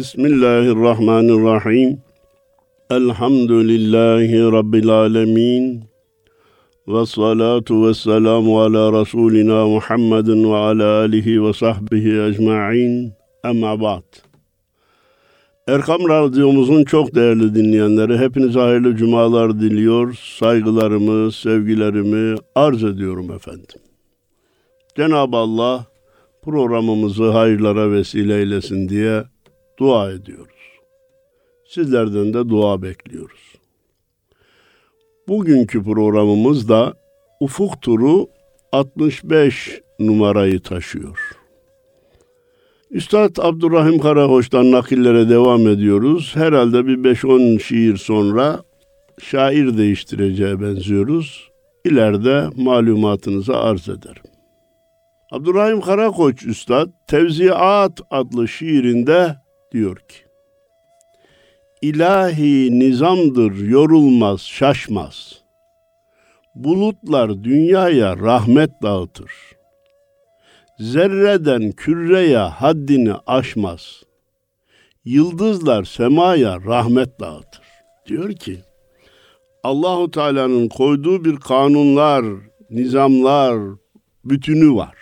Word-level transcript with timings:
Bismillahirrahmanirrahim. 0.00 1.98
Elhamdülillahi 2.90 4.52
Rabbil 4.52 4.88
alemin. 4.88 5.84
Ve 6.88 7.06
salatu 7.06 7.86
ve 7.86 7.94
selamu 7.94 8.60
ala 8.60 9.00
Resulina 9.00 9.66
Muhammedin 9.66 10.52
ve 10.52 10.56
ala 10.56 10.98
alihi 10.98 11.44
ve 11.44 11.52
sahbihi 11.52 12.20
ecma'in. 12.22 13.12
Amma 13.44 13.80
ba'd. 13.80 14.02
Erkam 15.68 16.08
Radyomuzun 16.08 16.84
çok 16.84 17.14
değerli 17.14 17.54
dinleyenleri, 17.54 18.18
hepinize 18.18 18.60
hayırlı 18.60 18.96
cumalar 18.96 19.60
diliyor, 19.60 20.14
saygılarımı, 20.38 21.32
sevgilerimi 21.32 22.36
arz 22.54 22.84
ediyorum 22.84 23.32
efendim. 23.32 23.80
Cenab-ı 24.96 25.36
Allah 25.36 25.86
programımızı 26.42 27.30
hayırlara 27.30 27.92
vesile 27.92 28.38
eylesin 28.38 28.88
diye 28.88 29.24
dua 29.80 30.10
ediyoruz. 30.10 30.60
Sizlerden 31.68 32.34
de 32.34 32.48
dua 32.48 32.82
bekliyoruz. 32.82 33.54
Bugünkü 35.28 35.84
programımız 35.84 36.68
da 36.68 36.94
Ufuk 37.40 37.82
Turu 37.82 38.26
65 38.72 39.80
numarayı 40.00 40.60
taşıyor. 40.60 41.18
Üstad 42.90 43.36
Abdurrahim 43.38 43.98
Karakoç'tan 43.98 44.70
nakillere 44.70 45.28
devam 45.28 45.68
ediyoruz. 45.68 46.32
Herhalde 46.34 46.86
bir 46.86 46.96
5-10 46.96 47.60
şiir 47.60 47.96
sonra 47.96 48.60
şair 49.22 49.78
değiştireceğe 49.78 50.60
benziyoruz. 50.60 51.50
İleride 51.84 52.48
malumatınıza 52.56 53.54
arz 53.60 53.88
ederim. 53.88 54.22
Abdurrahim 55.32 55.80
Karakoç 55.80 56.46
Üstad 56.46 56.88
Tevziat 57.06 58.00
adlı 58.10 58.48
şiirinde 58.48 59.36
diyor 59.72 59.96
ki 59.96 60.30
İlahi 61.82 62.78
nizamdır 62.78 63.56
yorulmaz 63.56 64.40
şaşmaz. 64.40 65.40
Bulutlar 66.54 67.44
dünyaya 67.44 68.16
rahmet 68.16 68.70
dağıtır. 68.82 69.32
Zerreden 70.78 71.72
küreye 71.72 72.38
haddini 72.38 73.14
aşmaz. 73.26 74.02
Yıldızlar 75.04 75.84
semaya 75.84 76.60
rahmet 76.60 77.20
dağıtır. 77.20 77.64
Diyor 78.06 78.32
ki 78.32 78.60
Allahu 79.62 80.10
Teala'nın 80.10 80.68
koyduğu 80.68 81.24
bir 81.24 81.36
kanunlar, 81.36 82.24
nizamlar 82.70 83.56
bütünü 84.24 84.74
var. 84.74 84.96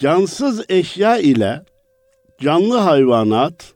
Cansız 0.00 0.64
eşya 0.68 1.18
ile 1.18 1.62
canlı 2.44 2.76
hayvanat 2.76 3.74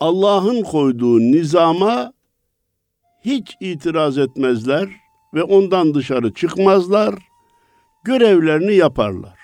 Allah'ın 0.00 0.62
koyduğu 0.62 1.20
nizama 1.20 2.12
hiç 3.24 3.56
itiraz 3.60 4.18
etmezler 4.18 4.88
ve 5.34 5.42
ondan 5.42 5.94
dışarı 5.94 6.34
çıkmazlar, 6.34 7.14
görevlerini 8.04 8.74
yaparlar. 8.74 9.38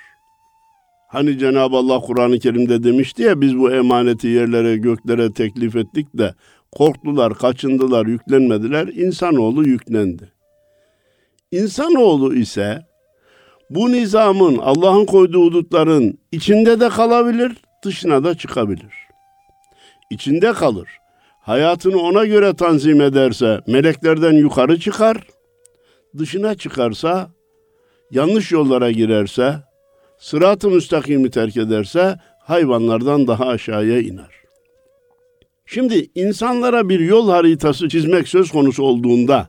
Hani 1.08 1.38
Cenab-ı 1.38 1.76
Allah 1.76 2.00
Kur'an-ı 2.00 2.38
Kerim'de 2.38 2.84
demişti 2.84 3.22
ya 3.22 3.40
biz 3.40 3.58
bu 3.58 3.70
emaneti 3.70 4.28
yerlere 4.28 4.76
göklere 4.76 5.32
teklif 5.32 5.76
ettik 5.76 6.06
de 6.18 6.34
korktular, 6.72 7.34
kaçındılar, 7.34 8.06
yüklenmediler. 8.06 8.86
İnsanoğlu 8.86 9.68
yüklendi. 9.68 10.32
İnsanoğlu 11.50 12.34
ise 12.34 12.86
bu 13.70 13.92
nizamın 13.92 14.58
Allah'ın 14.58 15.04
koyduğu 15.04 15.44
hudutların 15.44 16.18
içinde 16.32 16.80
de 16.80 16.88
kalabilir, 16.88 17.52
dışına 17.86 18.24
da 18.24 18.34
çıkabilir. 18.34 18.94
İçinde 20.10 20.52
kalır. 20.52 20.88
Hayatını 21.40 21.98
ona 21.98 22.24
göre 22.24 22.54
tanzim 22.54 23.00
ederse 23.00 23.60
meleklerden 23.66 24.32
yukarı 24.32 24.80
çıkar. 24.80 25.16
Dışına 26.18 26.54
çıkarsa, 26.54 27.30
yanlış 28.10 28.52
yollara 28.52 28.90
girerse, 28.90 29.54
sırat-ı 30.18 30.70
müstakimi 30.70 31.30
terk 31.30 31.56
ederse 31.56 32.16
hayvanlardan 32.40 33.26
daha 33.26 33.46
aşağıya 33.46 34.00
iner. 34.00 34.36
Şimdi 35.66 36.10
insanlara 36.14 36.88
bir 36.88 37.00
yol 37.00 37.30
haritası 37.30 37.88
çizmek 37.88 38.28
söz 38.28 38.50
konusu 38.50 38.82
olduğunda 38.82 39.48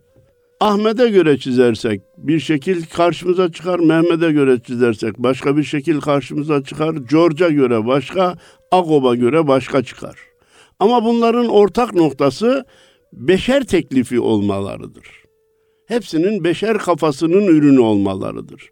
Ahmet'e 0.59 1.09
göre 1.09 1.38
çizersek 1.38 2.01
bir 2.18 2.40
şekil 2.40 2.85
karşımıza 2.85 3.51
çıkar, 3.51 3.79
Mehmet'e 3.79 4.31
göre 4.31 4.59
çizersek 4.59 5.18
başka 5.18 5.57
bir 5.57 5.63
şekil 5.63 6.00
karşımıza 6.00 6.63
çıkar, 6.63 6.94
George'a 6.94 7.50
göre 7.50 7.88
başka, 7.88 8.35
Agob'a 8.72 9.16
göre 9.16 9.47
başka 9.47 9.84
çıkar. 9.84 10.19
Ama 10.79 11.06
bunların 11.06 11.47
ortak 11.47 11.94
noktası 11.94 12.66
beşer 13.13 13.63
teklifi 13.63 14.19
olmalarıdır. 14.19 15.07
Hepsinin 15.88 16.44
beşer 16.44 16.78
kafasının 16.78 17.47
ürünü 17.47 17.79
olmalarıdır. 17.79 18.69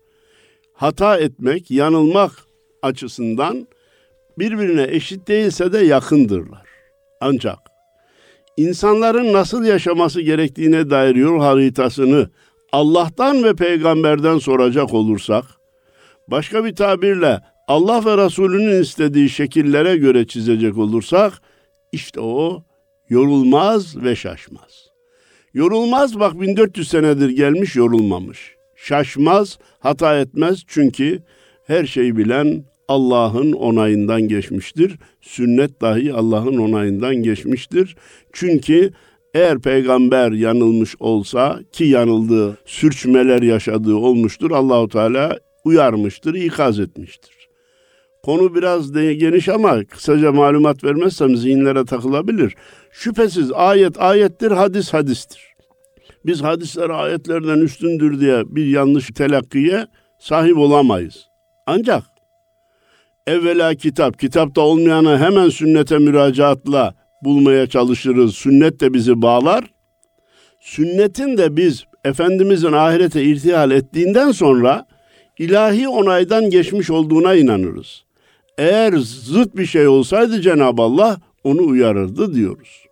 Hata 0.74 1.18
etmek, 1.18 1.72
yanılmak 1.72 2.32
açısından 2.82 3.68
birbirine 4.40 4.88
eşit 4.90 5.28
değilse 5.28 5.74
de 5.74 5.80
yakındırlar. 5.80 6.68
Ancak 7.22 7.60
insanların 8.58 9.34
nasıl 9.34 9.66
yaşaması 9.66 10.22
gerektiğine 10.22 10.90
dair 10.90 11.16
yol 11.16 11.40
haritasını 11.40 12.30
Allah'tan 12.72 13.44
ve 13.44 13.56
peygamberden 13.56 14.38
soracak 14.38 14.94
olursak, 14.94 15.46
başka 16.28 16.66
bir 16.66 16.76
tabirle 16.76 17.40
Allah 17.68 18.06
ve 18.06 18.26
Resulünün 18.26 18.82
istediği 18.82 19.30
şekillere 19.30 19.98
göre 19.98 20.28
çizecek 20.28 20.78
olursak, 20.78 21.34
işte 21.92 22.20
o 22.20 22.64
yorulmaz 23.10 24.04
ve 24.04 24.16
şaşmaz. 24.16 24.86
Yorulmaz 25.54 26.20
bak 26.20 26.42
1400 26.42 26.88
senedir 26.88 27.30
gelmiş 27.30 27.76
yorulmamış. 27.76 28.56
Şaşmaz, 28.76 29.60
hata 29.80 30.20
etmez 30.20 30.64
çünkü 30.68 31.24
her 31.68 31.86
şeyi 31.86 32.18
bilen 32.18 32.64
Allah'ın 32.88 33.52
onayından 33.52 34.22
geçmiştir. 34.22 34.96
Sünnet 35.22 35.82
dahi 35.82 36.14
Allah'ın 36.14 36.58
onayından 36.58 37.16
geçmiştir. 37.16 37.96
Çünkü 38.34 38.92
eğer 39.34 39.60
peygamber 39.60 40.32
yanılmış 40.32 40.96
olsa 41.00 41.60
ki 41.72 41.84
yanıldığı, 41.84 42.58
sürçmeler 42.66 43.42
yaşadığı 43.42 43.96
olmuştur. 43.96 44.52
Allahu 44.52 44.90
Teala 44.90 45.38
uyarmıştır, 45.64 46.34
ikaz 46.34 46.80
etmiştir. 46.80 47.36
Konu 48.24 48.56
biraz 48.56 48.96
de 48.96 49.14
geniş 49.14 49.50
ama 49.50 49.84
kısaca 49.84 50.32
malumat 50.32 50.84
vermezsem 50.84 51.36
zihinlere 51.36 51.86
takılabilir. 51.86 52.56
Şüphesiz 52.92 53.52
ayet 53.52 54.02
ayettir, 54.02 54.52
hadis 54.52 54.94
hadistir. 54.94 55.42
Biz 56.26 56.44
hadisler 56.44 56.90
ayetlerden 56.90 57.60
üstündür 57.60 58.20
diye 58.20 58.44
bir 58.48 58.66
yanlış 58.66 59.08
telakkiye 59.08 59.88
sahip 60.20 60.58
olamayız. 60.58 61.26
Ancak 61.68 62.04
evvela 63.28 63.76
kitap, 63.76 64.20
kitapta 64.20 64.62
olmayanı 64.62 65.18
hemen 65.18 65.50
sünnete 65.50 65.98
müracaatla 65.98 66.94
bulmaya 67.22 67.68
çalışırız. 67.68 68.36
Sünnet 68.36 68.80
de 68.80 68.94
bizi 68.94 69.22
bağlar. 69.22 69.64
Sünnetin 70.60 71.38
de 71.38 71.58
biz 71.58 71.86
Efendimizin 72.06 72.72
ahirete 72.72 73.24
irtihal 73.24 73.72
ettiğinden 73.72 74.32
sonra 74.32 74.86
ilahi 75.40 75.88
onaydan 75.88 76.50
geçmiş 76.50 76.90
olduğuna 76.90 77.36
inanırız. 77.36 78.04
Eğer 78.58 78.94
zıt 78.98 79.56
bir 79.56 79.66
şey 79.66 79.88
olsaydı 79.88 80.42
Cenab-ı 80.42 80.82
Allah 80.82 81.18
onu 81.44 81.62
uyarırdı 81.62 82.34
diyoruz. 82.36 82.85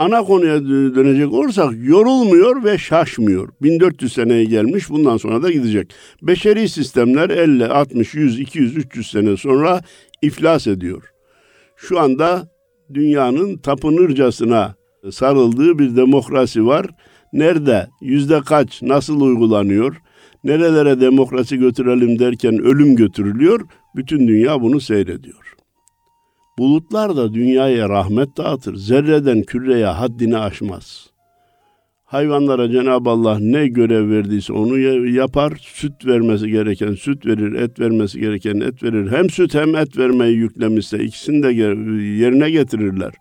Ana 0.00 0.22
konuya 0.22 0.64
dönecek 0.64 1.32
olursak 1.32 1.72
yorulmuyor 1.82 2.64
ve 2.64 2.78
şaşmıyor. 2.78 3.48
1400 3.62 4.12
seneye 4.12 4.44
gelmiş 4.44 4.90
bundan 4.90 5.16
sonra 5.16 5.42
da 5.42 5.50
gidecek. 5.50 5.94
Beşeri 6.22 6.68
sistemler 6.68 7.30
50, 7.30 7.66
60, 7.66 8.14
100, 8.14 8.40
200, 8.40 8.76
300 8.76 9.10
sene 9.10 9.36
sonra 9.36 9.80
iflas 10.22 10.66
ediyor. 10.66 11.02
Şu 11.76 12.00
anda 12.00 12.48
dünyanın 12.94 13.56
tapınırcasına 13.56 14.74
sarıldığı 15.10 15.78
bir 15.78 15.96
demokrasi 15.96 16.66
var. 16.66 16.86
Nerede, 17.32 17.88
yüzde 18.00 18.40
kaç, 18.40 18.82
nasıl 18.82 19.20
uygulanıyor, 19.20 19.96
nerelere 20.44 21.00
demokrasi 21.00 21.56
götürelim 21.56 22.18
derken 22.18 22.58
ölüm 22.58 22.96
götürülüyor, 22.96 23.60
bütün 23.96 24.28
dünya 24.28 24.60
bunu 24.60 24.80
seyrediyor. 24.80 25.59
Bulutlar 26.60 27.16
da 27.16 27.34
dünyaya 27.34 27.88
rahmet 27.88 28.36
dağıtır. 28.36 28.76
Zerreden 28.76 29.42
küreye 29.42 29.86
haddini 29.86 30.38
aşmaz. 30.38 31.10
Hayvanlara 32.04 32.70
Cenab-ı 32.70 33.10
Allah 33.10 33.38
ne 33.40 33.68
görev 33.68 34.10
verdiyse 34.10 34.52
onu 34.52 34.78
yapar. 35.08 35.52
Süt 35.60 36.06
vermesi 36.06 36.50
gereken 36.50 36.94
süt 36.94 37.26
verir, 37.26 37.52
et 37.52 37.80
vermesi 37.80 38.20
gereken 38.20 38.60
et 38.60 38.82
verir. 38.82 39.10
Hem 39.10 39.30
süt 39.30 39.54
hem 39.54 39.76
et 39.76 39.98
vermeyi 39.98 40.36
yüklemişse 40.36 40.98
ikisini 40.98 41.42
de 41.42 41.52
yerine 42.24 42.50
getirirler. 42.50 43.12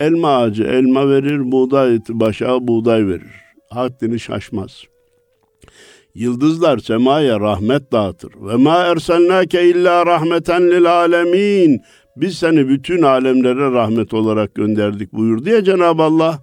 Elma 0.00 0.36
ağacı 0.36 0.62
elma 0.62 1.08
verir, 1.08 1.52
buğday 1.52 1.98
başa 2.08 2.68
buğday 2.68 3.06
verir. 3.06 3.32
Haddini 3.70 4.20
şaşmaz. 4.20 4.84
Yıldızlar 6.14 6.78
semaya 6.78 7.40
rahmet 7.40 7.92
dağıtır. 7.92 8.32
Ve 8.40 8.56
ma 8.56 8.76
erselnake 8.76 9.70
illa 9.70 10.06
rahmeten 10.06 10.70
lil 10.70 10.92
alemin. 10.92 11.80
Biz 12.16 12.38
seni 12.38 12.68
bütün 12.68 13.02
alemlere 13.02 13.70
rahmet 13.70 14.14
olarak 14.14 14.54
gönderdik 14.54 15.12
buyurdu 15.12 15.48
ya 15.48 15.64
Cenab-ı 15.64 16.02
Allah. 16.02 16.42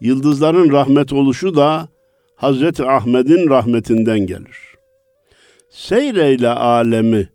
Yıldızların 0.00 0.72
rahmet 0.72 1.12
oluşu 1.12 1.56
da 1.56 1.88
Hazreti 2.36 2.84
Ahmet'in 2.84 3.50
rahmetinden 3.50 4.18
gelir. 4.18 4.58
Seyreyle 5.70 6.48
alemi 6.48 7.28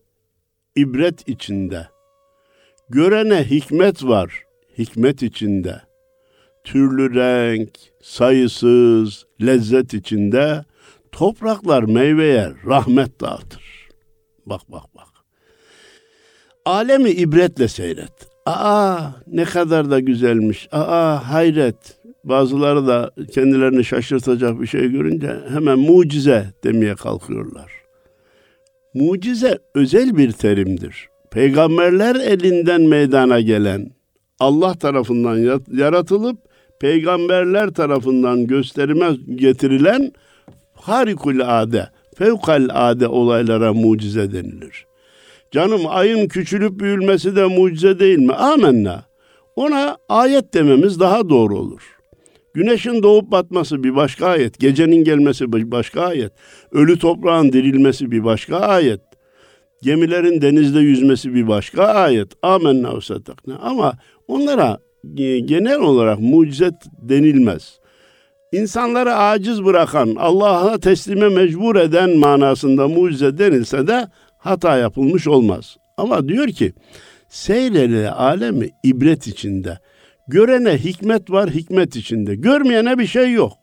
ibret 0.75 1.27
içinde. 1.27 1.87
Görene 2.89 3.43
hikmet 3.43 4.03
var, 4.03 4.43
hikmet 4.77 5.23
içinde. 5.23 5.81
Türlü 6.63 7.15
renk, 7.15 7.69
sayısız, 8.01 9.25
lezzet 9.41 9.93
içinde 9.93 10.65
topraklar 11.11 11.83
meyveye 11.83 12.51
rahmet 12.65 13.21
dağıtır. 13.21 13.89
Bak 14.45 14.61
bak 14.71 14.95
bak. 14.95 15.08
Alemi 16.69 17.09
ibretle 17.09 17.67
seyret. 17.67 18.11
Aa 18.45 18.99
ne 19.27 19.43
kadar 19.43 19.91
da 19.91 19.99
güzelmiş. 19.99 20.67
Aa 20.71 21.33
hayret. 21.33 21.75
Bazıları 22.23 22.87
da 22.87 23.11
kendilerini 23.33 23.85
şaşırtacak 23.85 24.61
bir 24.61 24.67
şey 24.67 24.91
görünce 24.91 25.35
hemen 25.53 25.79
mucize 25.79 26.45
demeye 26.63 26.95
kalkıyorlar. 26.95 27.71
Mucize 28.93 29.57
özel 29.75 30.17
bir 30.17 30.31
terimdir. 30.31 31.09
Peygamberler 31.31 32.15
elinden 32.15 32.81
meydana 32.81 33.39
gelen, 33.39 33.91
Allah 34.39 34.73
tarafından 34.73 35.59
yaratılıp 35.73 36.37
peygamberler 36.81 37.69
tarafından 37.69 38.47
gösterime 38.47 39.09
getirilen 39.35 40.11
harikulade, 40.73 41.89
fevkalade 42.15 43.07
olaylara 43.07 43.73
mucize 43.73 44.31
denilir. 44.31 44.88
Canım 45.51 45.81
ayın 45.87 46.27
küçülüp 46.27 46.79
büyülmesi 46.79 47.35
de 47.35 47.45
mucize 47.45 47.99
değil 47.99 48.19
mi? 48.19 48.33
Amenna. 48.33 49.03
Ona 49.55 49.97
ayet 50.09 50.53
dememiz 50.53 50.99
daha 50.99 51.29
doğru 51.29 51.57
olur. 51.57 51.81
Güneşin 52.53 53.03
doğup 53.03 53.31
batması 53.31 53.83
bir 53.83 53.95
başka 53.95 54.27
ayet, 54.27 54.59
gecenin 54.59 55.03
gelmesi 55.03 55.53
bir 55.53 55.71
başka 55.71 56.01
ayet, 56.01 56.31
ölü 56.71 56.99
toprağın 56.99 57.53
dirilmesi 57.53 58.11
bir 58.11 58.23
başka 58.23 58.57
ayet, 58.57 59.01
gemilerin 59.81 60.41
denizde 60.41 60.79
yüzmesi 60.79 61.33
bir 61.33 61.47
başka 61.47 61.83
ayet. 61.83 62.27
Amenna 62.41 62.93
ve 62.93 63.53
Ama 63.61 63.93
onlara 64.27 64.79
genel 65.45 65.79
olarak 65.79 66.19
mucize 66.19 66.71
denilmez. 67.01 67.79
İnsanları 68.51 69.15
aciz 69.15 69.65
bırakan, 69.65 70.15
Allah'a 70.15 70.79
teslime 70.79 71.29
mecbur 71.29 71.75
eden 71.75 72.17
manasında 72.17 72.87
mucize 72.87 73.37
denilse 73.37 73.87
de 73.87 74.07
hata 74.39 74.77
yapılmış 74.77 75.27
olmaz. 75.27 75.77
Ama 75.97 76.27
diyor 76.27 76.47
ki 76.47 76.73
seyrele 77.29 78.11
alemi 78.11 78.69
ibret 78.83 79.27
içinde. 79.27 79.79
Görene 80.27 80.77
hikmet 80.77 81.31
var 81.31 81.49
hikmet 81.49 81.95
içinde. 81.95 82.35
Görmeyene 82.35 82.99
bir 82.99 83.07
şey 83.07 83.31
yok. 83.31 83.53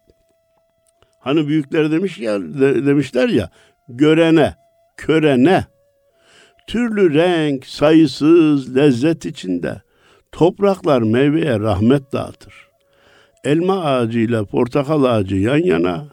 Hani 1.20 1.48
büyükler 1.48 1.90
demiş 1.90 2.18
ya 2.18 2.40
de, 2.40 2.86
demişler 2.86 3.28
ya 3.28 3.50
görene, 3.88 4.54
körene 4.96 5.64
türlü 6.66 7.14
renk, 7.14 7.66
sayısız 7.66 8.76
lezzet 8.76 9.26
içinde. 9.26 9.82
Topraklar 10.32 11.02
meyveye 11.02 11.60
rahmet 11.60 12.12
dağıtır. 12.12 12.54
Elma 13.44 13.84
ağacıyla 13.84 14.44
portakal 14.44 15.04
ağacı 15.04 15.36
yan 15.36 15.64
yana, 15.64 16.08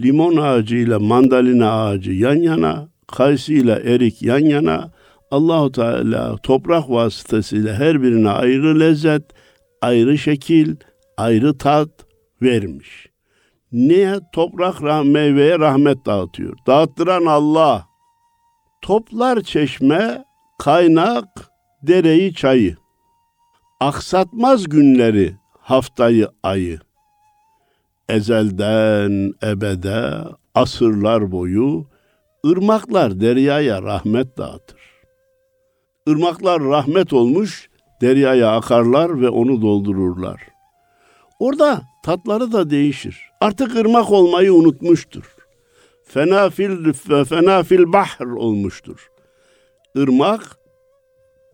limon 0.00 0.36
ağacıyla 0.36 0.98
mandalina 0.98 1.84
ağacı 1.84 2.12
yan 2.12 2.36
yana, 2.36 2.88
kayısı 3.10 3.52
ile 3.52 3.72
erik 3.72 4.22
yan 4.22 4.38
yana 4.38 4.90
Allahu 5.30 5.72
Teala 5.72 6.36
toprak 6.36 6.90
vasıtasıyla 6.90 7.74
her 7.74 8.02
birine 8.02 8.30
ayrı 8.30 8.80
lezzet, 8.80 9.22
ayrı 9.82 10.18
şekil, 10.18 10.76
ayrı 11.16 11.58
tat 11.58 11.88
vermiş. 12.42 13.06
Niye? 13.72 14.20
Toprak 14.32 15.04
meyveye 15.04 15.58
rahmet 15.58 16.06
dağıtıyor. 16.06 16.56
Dağıttıran 16.66 17.26
Allah. 17.26 17.86
Toplar 18.82 19.40
çeşme, 19.40 20.24
kaynak, 20.58 21.50
dereyi, 21.82 22.34
çayı. 22.34 22.76
Aksatmaz 23.80 24.68
günleri, 24.68 25.36
haftayı, 25.60 26.28
ayı. 26.42 26.80
Ezelden 28.08 29.32
ebede, 29.42 30.10
asırlar 30.54 31.32
boyu 31.32 31.89
Irmaklar 32.44 33.20
deryaya 33.20 33.82
rahmet 33.82 34.38
dağıtır. 34.38 34.80
Irmaklar 36.06 36.62
rahmet 36.62 37.12
olmuş, 37.12 37.68
deryaya 38.00 38.56
akarlar 38.56 39.20
ve 39.20 39.28
onu 39.28 39.62
doldururlar. 39.62 40.42
Orada 41.38 41.82
tatları 42.04 42.52
da 42.52 42.70
değişir. 42.70 43.18
Artık 43.40 43.76
ırmak 43.76 44.10
olmayı 44.10 44.54
unutmuştur. 44.54 45.36
Fenafil 46.04 46.92
fenafil 47.24 47.92
bahr 47.92 48.26
olmuştur. 48.26 49.08
Irmak 49.94 50.58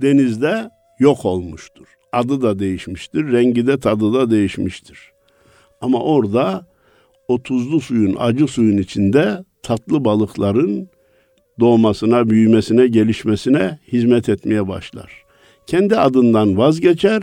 denizde 0.02 0.70
yok 0.98 1.24
olmuştur. 1.24 1.86
Adı 2.12 2.42
da 2.42 2.58
değişmiştir, 2.58 3.32
rengi 3.32 3.66
de 3.66 3.80
tadı 3.80 4.14
da 4.14 4.30
değişmiştir. 4.30 5.12
Ama 5.80 6.02
orada 6.02 6.66
o 7.28 7.42
tuzlu 7.42 7.80
suyun, 7.80 8.16
acı 8.18 8.46
suyun 8.46 8.78
içinde 8.78 9.44
tatlı 9.66 10.04
balıkların 10.04 10.88
doğmasına, 11.60 12.30
büyümesine, 12.30 12.86
gelişmesine 12.86 13.78
hizmet 13.92 14.28
etmeye 14.28 14.68
başlar. 14.68 15.24
Kendi 15.66 15.96
adından 15.96 16.58
vazgeçer 16.58 17.22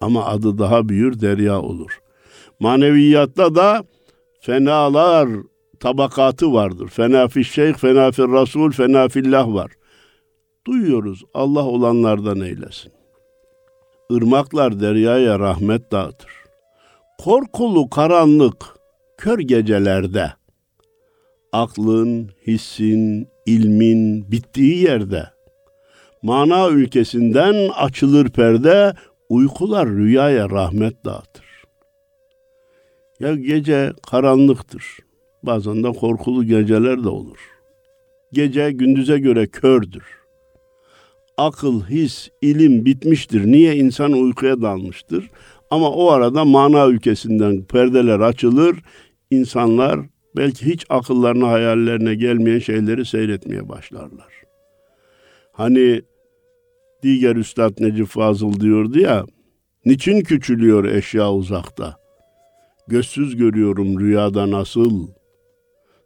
ama 0.00 0.26
adı 0.26 0.58
daha 0.58 0.88
büyür 0.88 1.20
derya 1.20 1.60
olur. 1.60 2.00
Maneviyatta 2.60 3.54
da 3.54 3.84
fenalar 4.40 5.28
tabakatı 5.80 6.52
vardır. 6.52 6.88
Fena 6.88 7.28
fi 7.28 7.44
şeyh, 7.44 7.74
fena 7.74 8.10
fi 8.10 8.22
rasul, 8.22 8.70
fena 8.70 9.08
fillah 9.08 9.54
var. 9.54 9.70
Duyuyoruz 10.66 11.24
Allah 11.34 11.64
olanlardan 11.64 12.40
eylesin. 12.40 12.92
Irmaklar 14.10 14.80
deryaya 14.80 15.38
rahmet 15.38 15.92
dağıtır. 15.92 16.30
Korkulu 17.18 17.90
karanlık, 17.90 18.64
kör 19.18 19.38
gecelerde.'' 19.38 20.41
Aklın, 21.52 22.30
hissin, 22.46 23.28
ilmin 23.46 24.30
bittiği 24.32 24.78
yerde. 24.82 25.24
Mana 26.22 26.68
ülkesinden 26.68 27.68
açılır 27.68 28.28
perde, 28.28 28.94
uykular 29.28 29.88
rüyaya 29.88 30.50
rahmet 30.50 31.04
dağıtır. 31.04 31.44
Ya 33.20 33.34
gece 33.34 33.92
karanlıktır. 34.10 34.84
Bazen 35.42 35.84
de 35.84 35.92
korkulu 35.92 36.44
geceler 36.44 37.04
de 37.04 37.08
olur. 37.08 37.38
Gece 38.32 38.70
gündüze 38.70 39.18
göre 39.18 39.46
kördür. 39.46 40.04
Akıl, 41.36 41.84
his, 41.84 42.28
ilim 42.42 42.84
bitmiştir. 42.84 43.46
Niye 43.46 43.76
insan 43.76 44.12
uykuya 44.12 44.62
dalmıştır? 44.62 45.30
Ama 45.70 45.90
o 45.90 46.10
arada 46.10 46.44
mana 46.44 46.86
ülkesinden 46.86 47.64
perdeler 47.64 48.20
açılır, 48.20 48.76
insanlar 49.30 50.00
belki 50.36 50.66
hiç 50.66 50.86
akıllarına 50.88 51.48
hayallerine 51.48 52.14
gelmeyen 52.14 52.58
şeyleri 52.58 53.06
seyretmeye 53.06 53.68
başlarlar. 53.68 54.32
Hani 55.52 56.02
diğer 57.02 57.36
Üstad 57.36 57.80
Necip 57.80 58.06
Fazıl 58.06 58.60
diyordu 58.60 58.98
ya, 58.98 59.24
niçin 59.84 60.20
küçülüyor 60.20 60.84
eşya 60.84 61.32
uzakta? 61.32 61.96
Gözsüz 62.88 63.36
görüyorum 63.36 64.00
rüyada 64.00 64.50
nasıl? 64.50 65.08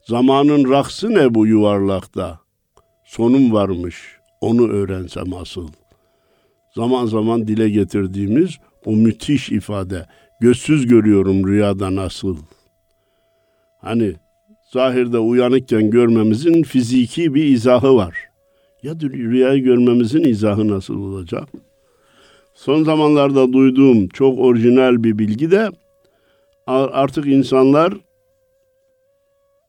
Zamanın 0.02 0.70
raksı 0.70 1.14
ne 1.14 1.34
bu 1.34 1.46
yuvarlakta? 1.46 2.40
Sonum 3.04 3.52
varmış, 3.52 3.96
onu 4.40 4.68
öğrensem 4.68 5.34
asıl. 5.34 5.68
Zaman 6.74 7.06
zaman 7.06 7.46
dile 7.46 7.70
getirdiğimiz 7.70 8.56
o 8.84 8.96
müthiş 8.96 9.50
ifade, 9.50 10.06
gözsüz 10.40 10.86
görüyorum 10.86 11.48
rüyada 11.48 11.96
nasıl?'' 11.96 12.55
Hani 13.86 14.14
zahirde 14.72 15.18
uyanıkken 15.18 15.90
görmemizin 15.90 16.62
fiziki 16.62 17.34
bir 17.34 17.44
izahı 17.44 17.96
var. 17.96 18.16
Ya 18.82 18.94
rüyayı 19.00 19.62
görmemizin 19.62 20.24
izahı 20.24 20.68
nasıl 20.68 21.02
olacak? 21.02 21.48
Son 22.54 22.84
zamanlarda 22.84 23.52
duyduğum 23.52 24.08
çok 24.08 24.38
orijinal 24.38 25.04
bir 25.04 25.18
bilgi 25.18 25.50
de 25.50 25.70
artık 26.66 27.26
insanlar 27.26 27.94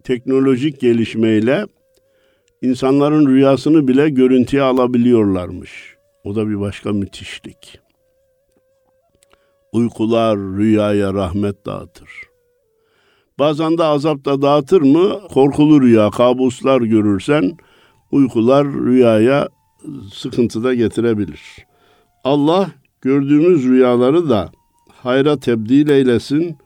teknolojik 0.03 0.79
gelişmeyle 0.79 1.65
insanların 2.61 3.27
rüyasını 3.27 3.87
bile 3.87 4.09
görüntüye 4.09 4.61
alabiliyorlarmış. 4.61 5.95
O 6.23 6.35
da 6.35 6.49
bir 6.49 6.59
başka 6.59 6.91
müthişlik. 6.91 7.79
Uykular 9.71 10.37
rüyaya 10.37 11.13
rahmet 11.13 11.65
dağıtır. 11.65 12.26
Bazen 13.39 13.77
de 13.77 13.83
azap 13.83 14.25
da 14.25 14.41
dağıtır 14.41 14.81
mı? 14.81 15.19
Korkulu 15.33 15.81
rüya, 15.81 16.09
kabuslar 16.09 16.81
görürsen 16.81 17.57
uykular 18.11 18.67
rüyaya 18.67 19.49
sıkıntı 20.13 20.63
da 20.63 20.73
getirebilir. 20.73 21.41
Allah 22.23 22.69
gördüğümüz 23.01 23.63
rüyaları 23.63 24.29
da 24.29 24.51
hayra 24.91 25.39
tebdil 25.39 25.89
eylesin, 25.89 26.57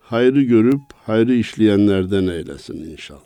hayrı 0.00 0.42
görüp 0.42 0.80
hayrı 1.06 1.34
işleyenlerden 1.34 2.26
eylesin 2.26 2.90
inşallah. 2.90 3.20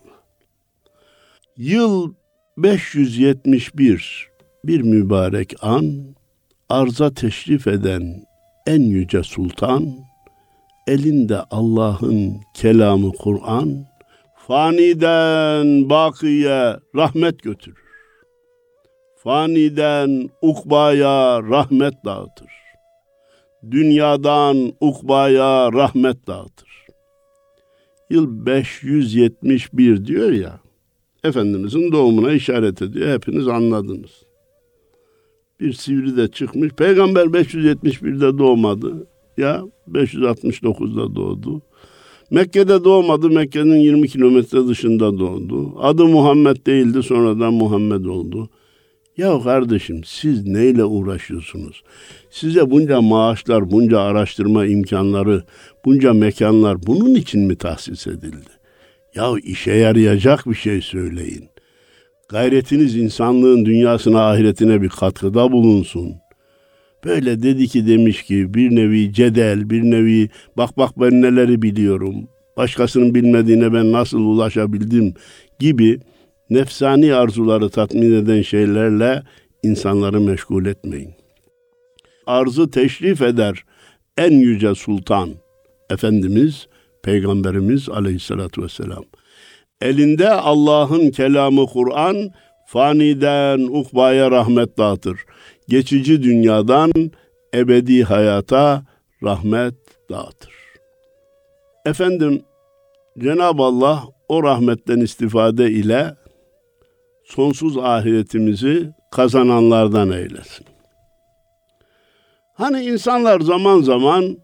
Yıl 1.56 2.12
571 2.56 4.28
bir 4.64 4.82
mübarek 4.82 5.54
an, 5.60 5.84
arza 6.68 7.14
teşrif 7.14 7.66
eden 7.66 8.22
en 8.66 8.80
yüce 8.80 9.22
sultan, 9.22 10.07
elinde 10.88 11.38
Allah'ın 11.50 12.40
kelamı 12.54 13.12
Kur'an, 13.12 13.86
faniden 14.46 15.90
bakiye 15.90 16.76
rahmet 16.96 17.42
götürür. 17.42 17.78
Faniden 19.16 20.28
ukbaya 20.42 21.42
rahmet 21.42 21.94
dağıtır. 22.04 22.50
Dünyadan 23.70 24.72
ukbaya 24.80 25.72
rahmet 25.72 26.26
dağıtır. 26.26 26.68
Yıl 28.10 28.46
571 28.46 30.06
diyor 30.06 30.32
ya, 30.32 30.60
Efendimizin 31.24 31.92
doğumuna 31.92 32.32
işaret 32.32 32.82
ediyor. 32.82 33.08
Hepiniz 33.08 33.48
anladınız. 33.48 34.22
Bir 35.60 35.72
sivri 35.72 36.16
de 36.16 36.28
çıkmış. 36.28 36.72
Peygamber 36.72 37.24
571'de 37.24 38.38
doğmadı. 38.38 39.06
Ya 39.38 39.62
569'da 39.88 41.16
doğdu. 41.16 41.62
Mekke'de 42.30 42.84
doğmadı. 42.84 43.30
Mekke'nin 43.30 43.76
20 43.76 44.08
kilometre 44.08 44.66
dışında 44.66 45.18
doğdu. 45.18 45.80
Adı 45.80 46.04
Muhammed 46.04 46.66
değildi. 46.66 47.02
Sonradan 47.02 47.54
Muhammed 47.54 48.04
oldu. 48.04 48.50
Ya 49.16 49.42
kardeşim 49.42 50.00
siz 50.04 50.46
neyle 50.46 50.84
uğraşıyorsunuz? 50.84 51.82
Size 52.30 52.70
bunca 52.70 53.00
maaşlar, 53.00 53.70
bunca 53.70 54.00
araştırma 54.00 54.66
imkanları, 54.66 55.44
bunca 55.84 56.12
mekanlar 56.12 56.86
bunun 56.86 57.14
için 57.14 57.40
mi 57.40 57.56
tahsis 57.56 58.06
edildi? 58.06 58.50
Ya 59.14 59.32
işe 59.42 59.72
yarayacak 59.72 60.46
bir 60.46 60.54
şey 60.54 60.80
söyleyin. 60.80 61.48
Gayretiniz 62.28 62.96
insanlığın 62.96 63.64
dünyasına, 63.64 64.30
ahiretine 64.30 64.82
bir 64.82 64.88
katkıda 64.88 65.52
bulunsun. 65.52 66.14
Böyle 67.04 67.42
dedi 67.42 67.68
ki 67.68 67.86
demiş 67.86 68.22
ki 68.22 68.54
bir 68.54 68.76
nevi 68.76 69.12
cedel, 69.12 69.70
bir 69.70 69.82
nevi 69.82 70.28
bak 70.56 70.78
bak 70.78 71.00
ben 71.00 71.22
neleri 71.22 71.62
biliyorum. 71.62 72.14
Başkasının 72.56 73.14
bilmediğine 73.14 73.72
ben 73.72 73.92
nasıl 73.92 74.18
ulaşabildim 74.18 75.14
gibi 75.58 76.00
nefsani 76.50 77.14
arzuları 77.14 77.70
tatmin 77.70 78.12
eden 78.12 78.42
şeylerle 78.42 79.22
insanları 79.62 80.20
meşgul 80.20 80.66
etmeyin. 80.66 81.10
Arzı 82.26 82.70
teşrif 82.70 83.22
eder 83.22 83.64
en 84.16 84.32
yüce 84.32 84.74
sultan 84.74 85.30
Efendimiz 85.90 86.68
Peygamberimiz 87.02 87.88
aleyhissalatü 87.88 88.62
vesselam. 88.62 89.04
Elinde 89.80 90.30
Allah'ın 90.30 91.10
kelamı 91.10 91.66
Kur'an 91.66 92.30
faniden 92.66 93.58
ukbaya 93.58 94.30
rahmet 94.30 94.78
dağıtır. 94.78 95.20
Geçici 95.68 96.22
dünyadan 96.22 96.92
ebedi 97.54 98.04
hayata 98.04 98.82
rahmet 99.22 99.74
dağıtır. 100.10 100.52
Efendim 101.86 102.42
Cenab-ı 103.18 103.62
Allah 103.62 104.04
o 104.28 104.42
rahmetten 104.42 105.00
istifade 105.00 105.70
ile 105.70 106.14
sonsuz 107.24 107.78
ahiretimizi 107.78 108.92
kazananlardan 109.10 110.10
eylesin. 110.10 110.66
Hani 112.54 112.84
insanlar 112.84 113.40
zaman 113.40 113.80
zaman 113.80 114.38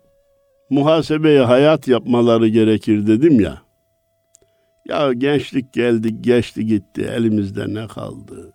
muhasebeye 0.71 1.41
hayat 1.41 1.89
yapmaları 1.89 2.49
gerekir 2.49 3.07
dedim 3.07 3.41
ya. 3.41 3.63
Ya 4.89 5.13
gençlik 5.13 5.73
geldi, 5.73 6.23
geçti 6.23 6.67
gitti, 6.67 7.11
elimizde 7.17 7.75
ne 7.75 7.87
kaldı? 7.87 8.53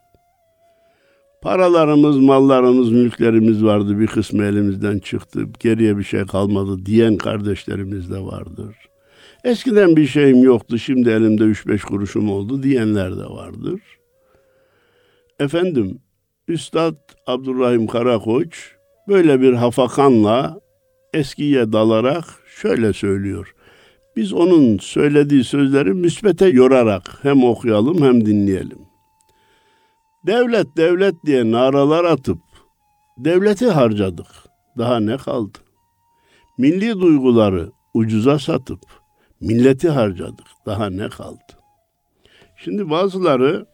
Paralarımız, 1.41 2.17
mallarımız, 2.17 2.91
mülklerimiz 2.91 3.63
vardı, 3.63 3.99
bir 3.99 4.07
kısmı 4.07 4.43
elimizden 4.43 4.99
çıktı, 4.99 5.45
geriye 5.59 5.97
bir 5.97 6.03
şey 6.03 6.25
kalmadı 6.25 6.85
diyen 6.85 7.17
kardeşlerimiz 7.17 8.11
de 8.11 8.19
vardır. 8.19 8.75
Eskiden 9.43 9.95
bir 9.95 10.07
şeyim 10.07 10.43
yoktu, 10.43 10.79
şimdi 10.79 11.09
elimde 11.09 11.43
üç 11.43 11.67
beş 11.67 11.83
kuruşum 11.83 12.31
oldu 12.31 12.63
diyenler 12.63 13.17
de 13.17 13.23
vardır. 13.23 13.81
Efendim, 15.39 15.99
Üstad 16.47 16.95
Abdurrahim 17.27 17.87
Karakoç 17.87 18.71
böyle 19.07 19.41
bir 19.41 19.53
hafakanla 19.53 20.59
eskiye 21.13 21.73
dalarak 21.73 22.25
şöyle 22.61 22.93
söylüyor. 22.93 23.55
Biz 24.15 24.33
onun 24.33 24.77
söylediği 24.77 25.43
sözleri 25.43 25.93
müsbete 25.93 26.47
yorarak 26.47 27.19
hem 27.21 27.43
okuyalım 27.43 28.01
hem 28.01 28.25
dinleyelim. 28.25 28.88
Devlet 30.27 30.77
devlet 30.77 31.15
diye 31.25 31.51
naralar 31.51 32.03
atıp 32.05 32.39
devleti 33.17 33.67
harcadık. 33.67 34.27
Daha 34.77 34.99
ne 34.99 35.17
kaldı? 35.17 35.57
Milli 36.57 37.01
duyguları 37.01 37.71
ucuza 37.93 38.39
satıp 38.39 38.79
milleti 39.41 39.89
harcadık. 39.89 40.45
Daha 40.65 40.89
ne 40.89 41.09
kaldı? 41.09 41.43
Şimdi 42.57 42.89
bazıları 42.89 43.65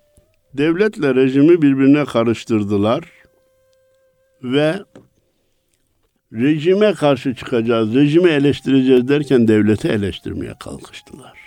devletle 0.54 1.16
rejimi 1.16 1.62
birbirine 1.62 2.06
karıştırdılar 2.06 3.12
ve 4.44 4.80
rejime 6.34 6.94
karşı 6.94 7.36
çıkacağız, 7.36 7.96
rejimi 7.96 8.30
eleştireceğiz 8.30 9.08
derken 9.08 9.48
devleti 9.48 9.88
eleştirmeye 9.88 10.54
kalkıştılar. 10.60 11.40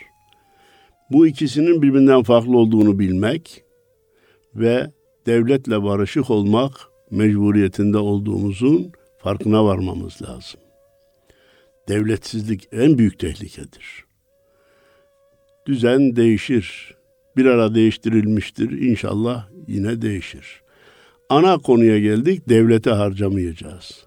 Bu 1.10 1.26
ikisinin 1.26 1.82
birbirinden 1.82 2.22
farklı 2.22 2.58
olduğunu 2.58 2.98
bilmek 2.98 3.64
ve 4.54 4.90
devletle 5.26 5.82
barışık 5.82 6.30
olmak 6.30 6.72
mecburiyetinde 7.10 7.98
olduğumuzun 7.98 8.92
farkına 9.18 9.64
varmamız 9.64 10.22
lazım. 10.22 10.60
Devletsizlik 11.88 12.68
en 12.72 12.98
büyük 12.98 13.18
tehlikedir. 13.18 14.04
Düzen 15.66 16.16
değişir. 16.16 16.94
Bir 17.36 17.44
ara 17.44 17.74
değiştirilmiştir. 17.74 18.70
İnşallah 18.70 19.48
yine 19.66 20.02
değişir. 20.02 20.62
Ana 21.28 21.58
konuya 21.58 21.98
geldik. 21.98 22.48
Devlete 22.48 22.90
harcamayacağız. 22.90 24.06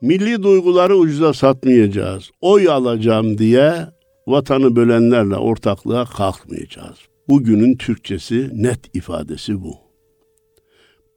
Milli 0.00 0.42
duyguları 0.42 0.96
ucuza 0.96 1.32
satmayacağız. 1.32 2.30
Oy 2.40 2.68
alacağım 2.68 3.38
diye 3.38 3.86
vatanı 4.26 4.76
bölenlerle 4.76 5.36
ortaklığa 5.36 6.04
kalkmayacağız. 6.04 6.98
Bugünün 7.28 7.76
Türkçesi 7.76 8.50
net 8.52 8.96
ifadesi 8.96 9.62
bu. 9.62 9.74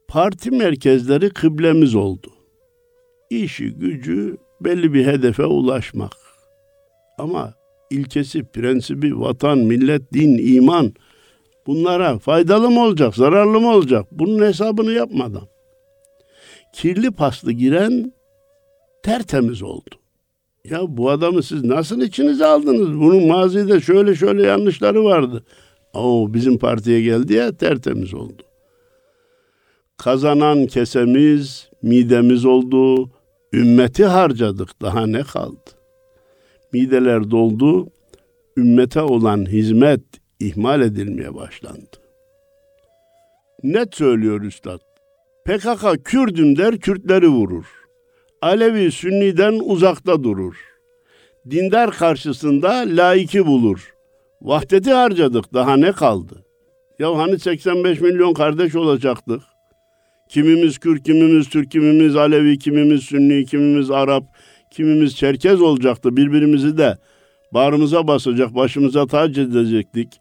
Parti 0.08 0.50
merkezleri 0.50 1.30
kıblemiz 1.30 1.94
oldu. 1.94 2.32
İşi 3.30 3.70
gücü 3.70 4.36
belli 4.60 4.94
bir 4.94 5.06
hedefe 5.06 5.44
ulaşmak. 5.44 6.12
Ama 7.18 7.54
ilkesi, 7.90 8.44
prensibi, 8.44 9.20
vatan, 9.20 9.58
millet, 9.58 10.12
din, 10.12 10.54
iman 10.56 10.92
bunlara 11.66 12.18
faydalı 12.18 12.70
mı 12.70 12.84
olacak, 12.84 13.16
zararlı 13.16 13.60
mı 13.60 13.74
olacak? 13.74 14.06
Bunun 14.12 14.46
hesabını 14.46 14.92
yapmadan. 14.92 15.48
Kirli 16.74 17.10
paslı 17.10 17.52
giren 17.52 18.12
tertemiz 19.02 19.62
oldu. 19.62 19.90
Ya 20.64 20.80
bu 20.88 21.10
adamı 21.10 21.42
siz 21.42 21.64
nasıl 21.64 22.02
içinize 22.02 22.46
aldınız? 22.46 23.00
Bunun 23.00 23.26
mazide 23.26 23.80
şöyle 23.80 24.14
şöyle 24.14 24.46
yanlışları 24.46 25.04
vardı. 25.04 25.44
O 25.94 26.34
bizim 26.34 26.58
partiye 26.58 27.02
geldi 27.02 27.32
ya 27.32 27.56
tertemiz 27.56 28.14
oldu. 28.14 28.42
Kazanan 29.98 30.66
kesemiz, 30.66 31.70
midemiz 31.82 32.44
oldu. 32.44 33.10
Ümmeti 33.52 34.04
harcadık. 34.04 34.82
Daha 34.82 35.06
ne 35.06 35.22
kaldı? 35.22 35.70
Mideler 36.72 37.30
doldu. 37.30 37.88
Ümmete 38.56 39.00
olan 39.00 39.46
hizmet 39.46 40.00
ihmal 40.40 40.80
edilmeye 40.80 41.34
başlandı. 41.34 41.96
Net 43.62 43.94
söylüyor 43.94 44.42
üstad. 44.42 44.80
PKK 45.44 46.04
Kürdüm 46.04 46.58
der, 46.58 46.78
Kürtleri 46.78 47.28
vurur. 47.28 47.64
Alevi 48.42 48.92
Sünni'den 48.92 49.60
uzakta 49.64 50.24
durur. 50.24 50.56
Dindar 51.50 51.90
karşısında 51.90 52.84
laiki 52.86 53.46
bulur. 53.46 53.94
Vahdeti 54.42 54.92
harcadık 54.92 55.54
daha 55.54 55.76
ne 55.76 55.92
kaldı? 55.92 56.44
Ya 56.98 57.18
hani 57.18 57.38
85 57.38 58.00
milyon 58.00 58.34
kardeş 58.34 58.74
olacaktık. 58.74 59.42
Kimimiz 60.28 60.78
Kürt, 60.78 61.02
kimimiz 61.02 61.48
Türk, 61.48 61.70
kimimiz 61.70 62.16
Alevi, 62.16 62.58
kimimiz 62.58 63.02
Sünni, 63.02 63.44
kimimiz 63.44 63.90
Arap, 63.90 64.24
kimimiz 64.70 65.16
Çerkez 65.16 65.62
olacaktı. 65.62 66.16
Birbirimizi 66.16 66.78
de 66.78 66.98
bağrımıza 67.52 68.06
basacak, 68.06 68.54
başımıza 68.54 69.06
tac 69.06 69.40
edecektik. 69.40 70.20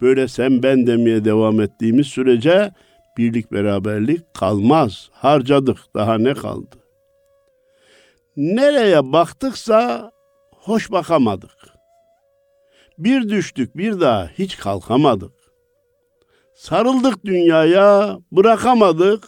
Böyle 0.00 0.28
sen 0.28 0.62
ben 0.62 0.86
demeye 0.86 1.24
devam 1.24 1.60
ettiğimiz 1.60 2.06
sürece 2.06 2.70
birlik 3.18 3.52
beraberlik 3.52 4.34
kalmaz. 4.34 5.08
Harcadık 5.12 5.78
daha 5.94 6.18
ne 6.18 6.34
kaldı? 6.34 6.76
Nereye 8.36 9.12
baktıksa 9.12 10.12
hoş 10.50 10.90
bakamadık. 10.92 11.59
Bir 13.00 13.28
düştük 13.28 13.76
bir 13.76 14.00
daha 14.00 14.28
hiç 14.38 14.56
kalkamadık. 14.56 15.32
Sarıldık 16.54 17.24
dünyaya 17.24 18.18
bırakamadık. 18.32 19.24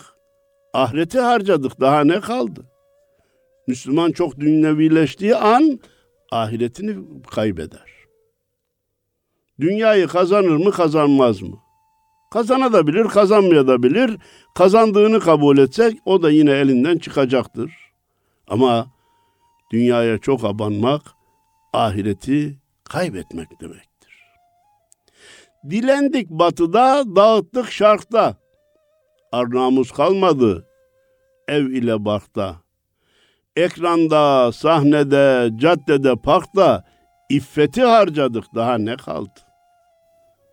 Ahireti 0.74 1.20
harcadık 1.20 1.80
daha 1.80 2.04
ne 2.04 2.20
kaldı? 2.20 2.70
Müslüman 3.66 4.12
çok 4.12 4.40
dünyevileştiği 4.40 5.36
an 5.36 5.80
ahiretini 6.30 6.96
kaybeder. 7.30 7.92
Dünyayı 9.60 10.06
kazanır 10.06 10.56
mı 10.56 10.70
kazanmaz 10.70 11.42
mı? 11.42 11.58
Kazanabilir, 12.30 13.04
kazanmayabilir. 13.04 14.16
Kazandığını 14.54 15.20
kabul 15.20 15.58
etsek 15.58 15.98
o 16.04 16.22
da 16.22 16.30
yine 16.30 16.50
elinden 16.50 16.98
çıkacaktır. 16.98 17.72
Ama 18.48 18.86
dünyaya 19.70 20.18
çok 20.18 20.44
abanmak 20.44 21.02
ahireti 21.72 22.61
kaybetmek 22.92 23.60
demektir. 23.60 24.12
Dilendik 25.70 26.30
batıda, 26.30 27.04
dağıttık 27.16 27.72
şarkta. 27.72 28.36
Arnamuz 29.32 29.92
kalmadı 29.92 30.66
ev 31.48 31.66
ile 31.66 32.04
barkta. 32.04 32.56
Ekranda, 33.56 34.52
sahnede, 34.52 35.50
caddede, 35.56 36.16
parkta 36.16 36.84
iffeti 37.30 37.82
harcadık 37.82 38.44
daha 38.54 38.78
ne 38.78 38.96
kaldı? 38.96 39.40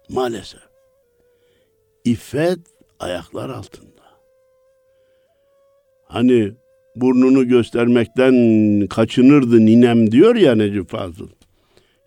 Maalesef. 0.10 0.62
İffet 2.06 2.60
ayaklar 3.00 3.50
altında. 3.50 4.04
Hani 6.08 6.54
burnunu 6.96 7.48
göstermekten 7.48 8.88
kaçınırdı 8.88 9.66
ninem 9.66 10.12
diyor 10.12 10.36
ya 10.36 10.56
Necip 10.56 10.90
Fazıl. 10.90 11.39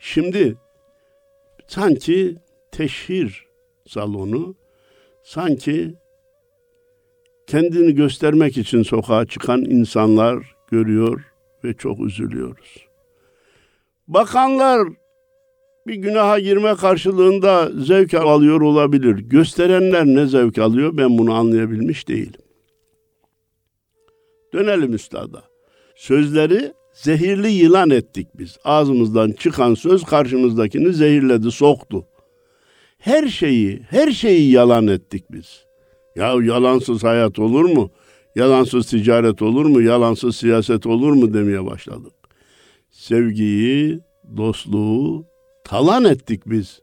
Şimdi 0.04 0.56
sanki 1.66 2.36
teşhir 2.72 3.46
salonu, 3.86 4.54
sanki 5.24 5.94
kendini 7.46 7.94
göstermek 7.94 8.58
için 8.58 8.82
sokağa 8.82 9.26
çıkan 9.26 9.64
insanlar 9.64 10.56
görüyor 10.70 11.24
ve 11.64 11.74
çok 11.74 12.00
üzülüyoruz. 12.00 12.86
Bakanlar 14.08 14.88
bir 15.86 15.94
günaha 15.94 16.38
girme 16.38 16.74
karşılığında 16.74 17.70
zevk 17.70 18.14
alıyor 18.14 18.60
olabilir. 18.60 19.18
Gösterenler 19.18 20.06
ne 20.06 20.26
zevk 20.26 20.58
alıyor 20.58 20.96
ben 20.96 21.18
bunu 21.18 21.34
anlayabilmiş 21.34 22.08
değilim. 22.08 22.42
Dönelim 24.52 24.94
üstada. 24.94 25.42
Sözleri 25.96 26.72
zehirli 26.94 27.48
yılan 27.48 27.90
ettik 27.90 28.28
biz. 28.34 28.56
Ağzımızdan 28.64 29.32
çıkan 29.32 29.74
söz 29.74 30.04
karşımızdakini 30.04 30.92
zehirledi, 30.92 31.50
soktu. 31.50 32.06
Her 32.98 33.28
şeyi, 33.28 33.82
her 33.90 34.10
şeyi 34.10 34.50
yalan 34.50 34.86
ettik 34.86 35.24
biz. 35.32 35.64
Ya 36.16 36.26
yalansız 36.42 37.04
hayat 37.04 37.38
olur 37.38 37.64
mu? 37.64 37.90
Yalansız 38.36 38.86
ticaret 38.86 39.42
olur 39.42 39.64
mu? 39.64 39.82
Yalansız 39.82 40.36
siyaset 40.36 40.86
olur 40.86 41.12
mu 41.12 41.34
demeye 41.34 41.66
başladık. 41.66 42.12
Sevgiyi, 42.90 44.00
dostluğu 44.36 45.26
talan 45.64 46.04
ettik 46.04 46.42
biz. 46.46 46.80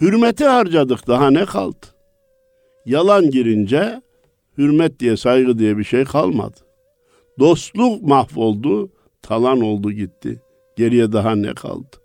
Hürmeti 0.00 0.44
harcadık 0.44 1.06
daha 1.06 1.30
ne 1.30 1.44
kaldı? 1.44 1.86
Yalan 2.86 3.30
girince 3.30 4.02
hürmet 4.58 5.00
diye 5.00 5.16
saygı 5.16 5.58
diye 5.58 5.78
bir 5.78 5.84
şey 5.84 6.04
kalmadı. 6.04 6.56
Dostluk 7.38 8.02
mahvoldu, 8.02 8.90
talan 9.24 9.60
oldu 9.60 9.92
gitti. 9.92 10.40
Geriye 10.76 11.12
daha 11.12 11.34
ne 11.34 11.54
kaldı? 11.54 11.96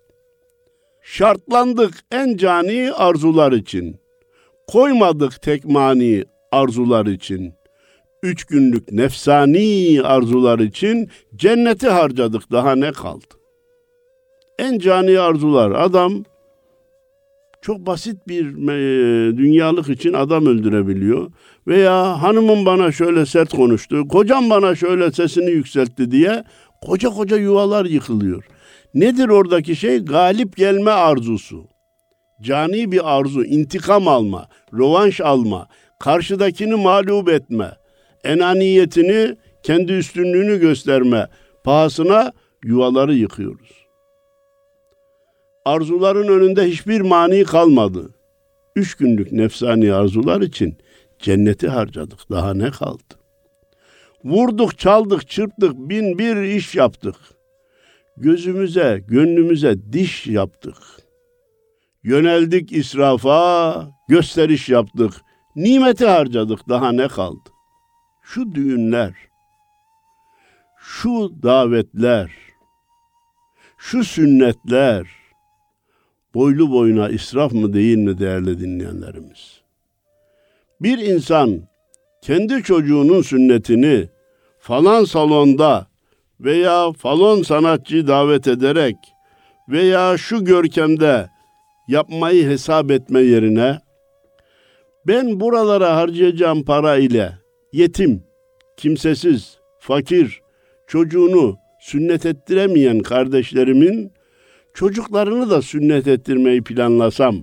Şartlandık 1.02 1.94
en 2.12 2.36
cani 2.36 2.92
arzular 2.92 3.52
için. 3.52 3.96
Koymadık 4.66 5.42
tek 5.42 5.64
mani 5.64 6.24
arzular 6.52 7.06
için. 7.06 7.52
Üç 8.22 8.44
günlük 8.44 8.92
nefsani 8.92 10.00
arzular 10.04 10.58
için 10.58 11.10
cenneti 11.36 11.88
harcadık 11.88 12.52
daha 12.52 12.74
ne 12.74 12.92
kaldı? 12.92 13.24
En 14.58 14.78
cani 14.78 15.20
arzular 15.20 15.70
adam 15.70 16.24
çok 17.62 17.86
basit 17.86 18.28
bir 18.28 18.44
e, 18.46 19.36
dünyalık 19.36 19.88
için 19.88 20.12
adam 20.12 20.46
öldürebiliyor. 20.46 21.30
Veya 21.66 22.22
hanımım 22.22 22.66
bana 22.66 22.92
şöyle 22.92 23.26
sert 23.26 23.52
konuştu, 23.52 24.08
kocam 24.08 24.50
bana 24.50 24.74
şöyle 24.74 25.12
sesini 25.12 25.50
yükseltti 25.50 26.10
diye 26.10 26.44
koca 26.80 27.08
koca 27.10 27.36
yuvalar 27.36 27.84
yıkılıyor. 27.84 28.44
Nedir 28.94 29.28
oradaki 29.28 29.76
şey? 29.76 29.98
Galip 29.98 30.56
gelme 30.56 30.90
arzusu. 30.90 31.68
Cani 32.42 32.92
bir 32.92 33.18
arzu, 33.18 33.44
intikam 33.44 34.08
alma, 34.08 34.48
rovanş 34.72 35.20
alma, 35.20 35.68
karşıdakini 35.98 36.74
mağlup 36.74 37.28
etme, 37.28 37.76
enaniyetini, 38.24 39.36
kendi 39.62 39.92
üstünlüğünü 39.92 40.60
gösterme 40.60 41.26
pahasına 41.64 42.32
yuvaları 42.64 43.14
yıkıyoruz. 43.14 43.70
Arzuların 45.64 46.28
önünde 46.28 46.66
hiçbir 46.66 47.00
mani 47.00 47.44
kalmadı. 47.44 48.14
Üç 48.76 48.94
günlük 48.94 49.32
nefsani 49.32 49.92
arzular 49.92 50.40
için 50.40 50.78
cenneti 51.18 51.68
harcadık. 51.68 52.30
Daha 52.30 52.54
ne 52.54 52.70
kaldı? 52.70 53.19
Vurduk, 54.24 54.78
çaldık, 54.78 55.28
çırptık, 55.28 55.74
bin 55.74 56.18
bir 56.18 56.36
iş 56.36 56.74
yaptık. 56.74 57.16
Gözümüze, 58.16 59.04
gönlümüze 59.08 59.92
diş 59.92 60.26
yaptık. 60.26 60.76
Yöneldik 62.04 62.72
israfa, 62.72 63.88
gösteriş 64.08 64.68
yaptık. 64.68 65.12
Nimeti 65.56 66.06
harcadık. 66.06 66.68
Daha 66.68 66.92
ne 66.92 67.08
kaldı? 67.08 67.50
Şu 68.22 68.54
düğünler, 68.54 69.14
şu 70.78 71.42
davetler, 71.42 72.30
şu 73.78 74.04
sünnetler, 74.04 75.06
boylu 76.34 76.70
boyuna 76.70 77.08
israf 77.08 77.52
mı 77.52 77.72
değil 77.72 77.96
mi 77.96 78.18
değerli 78.18 78.60
dinleyenlerimiz? 78.60 79.60
Bir 80.80 80.98
insan 80.98 81.69
kendi 82.22 82.62
çocuğunun 82.62 83.22
sünnetini 83.22 84.08
falan 84.58 85.04
salonda 85.04 85.86
veya 86.40 86.92
falon 86.92 87.42
sanatçı 87.42 88.06
davet 88.06 88.48
ederek 88.48 88.96
veya 89.68 90.18
şu 90.18 90.44
görkemde 90.44 91.28
yapmayı 91.88 92.48
hesap 92.48 92.90
etme 92.90 93.20
yerine 93.20 93.78
ben 95.06 95.40
buralara 95.40 95.96
harcayacağım 95.96 96.64
para 96.64 96.96
ile 96.96 97.32
yetim, 97.72 98.22
kimsesiz, 98.76 99.58
fakir, 99.78 100.40
çocuğunu 100.86 101.56
sünnet 101.80 102.26
ettiremeyen 102.26 102.98
kardeşlerimin 102.98 104.12
çocuklarını 104.74 105.50
da 105.50 105.62
sünnet 105.62 106.06
ettirmeyi 106.06 106.62
planlasam, 106.62 107.36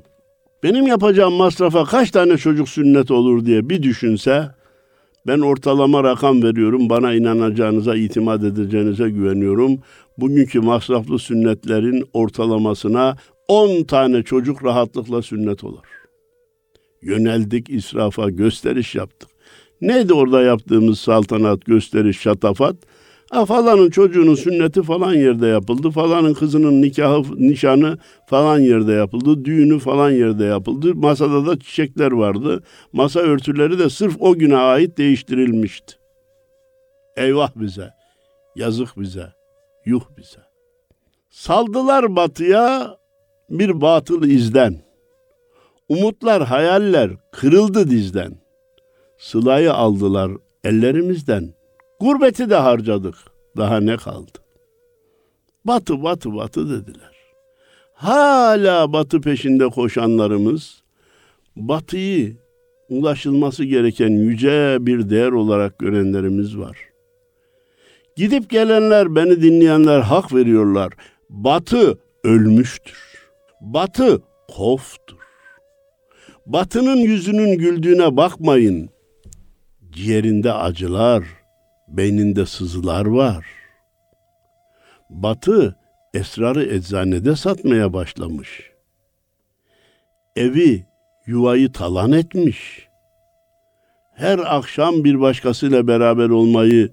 benim 0.63 0.87
yapacağım 0.87 1.33
masrafa 1.33 1.85
kaç 1.85 2.11
tane 2.11 2.37
çocuk 2.37 2.69
sünnet 2.69 3.11
olur 3.11 3.45
diye 3.45 3.69
bir 3.69 3.83
düşünse, 3.83 4.56
ben 5.27 5.39
ortalama 5.39 6.03
rakam 6.03 6.43
veriyorum. 6.43 6.89
Bana 6.89 7.13
inanacağınıza, 7.13 7.95
itimat 7.95 8.43
edeceğinize 8.43 9.09
güveniyorum. 9.09 9.79
Bugünkü 10.17 10.59
masraflı 10.59 11.19
sünnetlerin 11.19 12.03
ortalamasına 12.13 13.15
10 13.47 13.83
tane 13.83 14.23
çocuk 14.23 14.63
rahatlıkla 14.63 15.21
sünnet 15.21 15.63
olur. 15.63 15.85
Yöneldik 17.01 17.69
israfa, 17.69 18.29
gösteriş 18.29 18.95
yaptık. 18.95 19.29
Neydi 19.81 20.13
orada 20.13 20.41
yaptığımız 20.41 20.99
saltanat, 20.99 21.65
gösteriş, 21.65 22.19
şatafat? 22.19 22.75
Ha, 23.29 23.45
falanın 23.45 23.89
çocuğunun 23.89 24.35
sünneti 24.35 24.83
falan 24.83 25.13
yerde 25.13 25.47
yapıldı. 25.47 25.91
Falanın 25.91 26.33
kızının 26.33 26.81
nikahı, 26.81 27.21
nişanı 27.37 27.97
falan 28.27 28.59
yerde 28.59 28.91
yapıldı. 28.91 29.45
Düğünü 29.45 29.79
falan 29.79 30.11
yerde 30.11 30.43
yapıldı. 30.43 30.95
Masada 30.95 31.45
da 31.45 31.59
çiçekler 31.59 32.11
vardı. 32.11 32.63
Masa 32.93 33.19
örtüleri 33.19 33.79
de 33.79 33.89
sırf 33.89 34.15
o 34.19 34.35
güne 34.35 34.57
ait 34.57 34.97
değiştirilmişti. 34.97 35.95
Eyvah 37.17 37.51
bize. 37.55 37.89
Yazık 38.55 38.99
bize. 38.99 39.33
Yuh 39.85 40.03
bize. 40.17 40.39
Saldılar 41.29 42.15
batıya 42.15 42.97
bir 43.49 43.81
batıl 43.81 44.23
izden. 44.23 44.75
Umutlar, 45.89 46.43
hayaller 46.43 47.11
kırıldı 47.31 47.89
dizden. 47.89 48.33
Sılayı 49.17 49.73
aldılar 49.73 50.31
ellerimizden. 50.63 51.56
Gurbeti 51.99 52.49
de 52.49 52.55
harcadık. 52.55 53.15
Daha 53.57 53.79
ne 53.79 53.97
kaldı? 53.97 54.31
Batı, 55.65 56.03
batı, 56.03 56.36
batı 56.36 56.69
dediler. 56.69 57.17
Hala 57.93 58.93
batı 58.93 59.21
peşinde 59.21 59.67
koşanlarımız 59.69 60.83
batıyı 61.55 62.38
ulaşılması 62.89 63.63
gereken 63.63 64.10
yüce 64.10 64.77
bir 64.79 65.10
değer 65.10 65.31
olarak 65.31 65.79
görenlerimiz 65.79 66.57
var. 66.57 66.77
Gidip 68.15 68.49
gelenler, 68.49 69.15
beni 69.15 69.41
dinleyenler 69.41 69.99
hak 69.99 70.33
veriyorlar. 70.33 70.93
Batı 71.29 71.97
ölmüştür. 72.23 73.29
Batı 73.62 74.21
koftur. 74.47 75.17
Batının 76.45 76.97
yüzünün 76.97 77.57
güldüğüne 77.57 78.17
bakmayın. 78.17 78.89
Ciğerinde 79.91 80.53
acılar, 80.53 81.23
beyninde 81.88 82.45
sızılar 82.45 83.06
var. 83.06 83.45
Batı 85.10 85.76
esrarı 86.13 86.63
eczanede 86.63 87.36
satmaya 87.36 87.93
başlamış. 87.93 88.71
Evi, 90.36 90.86
yuvayı 91.26 91.71
talan 91.71 92.12
etmiş. 92.12 92.88
Her 94.15 94.39
akşam 94.39 95.04
bir 95.04 95.19
başkasıyla 95.19 95.88
beraber 95.88 96.30
olmayı 96.30 96.89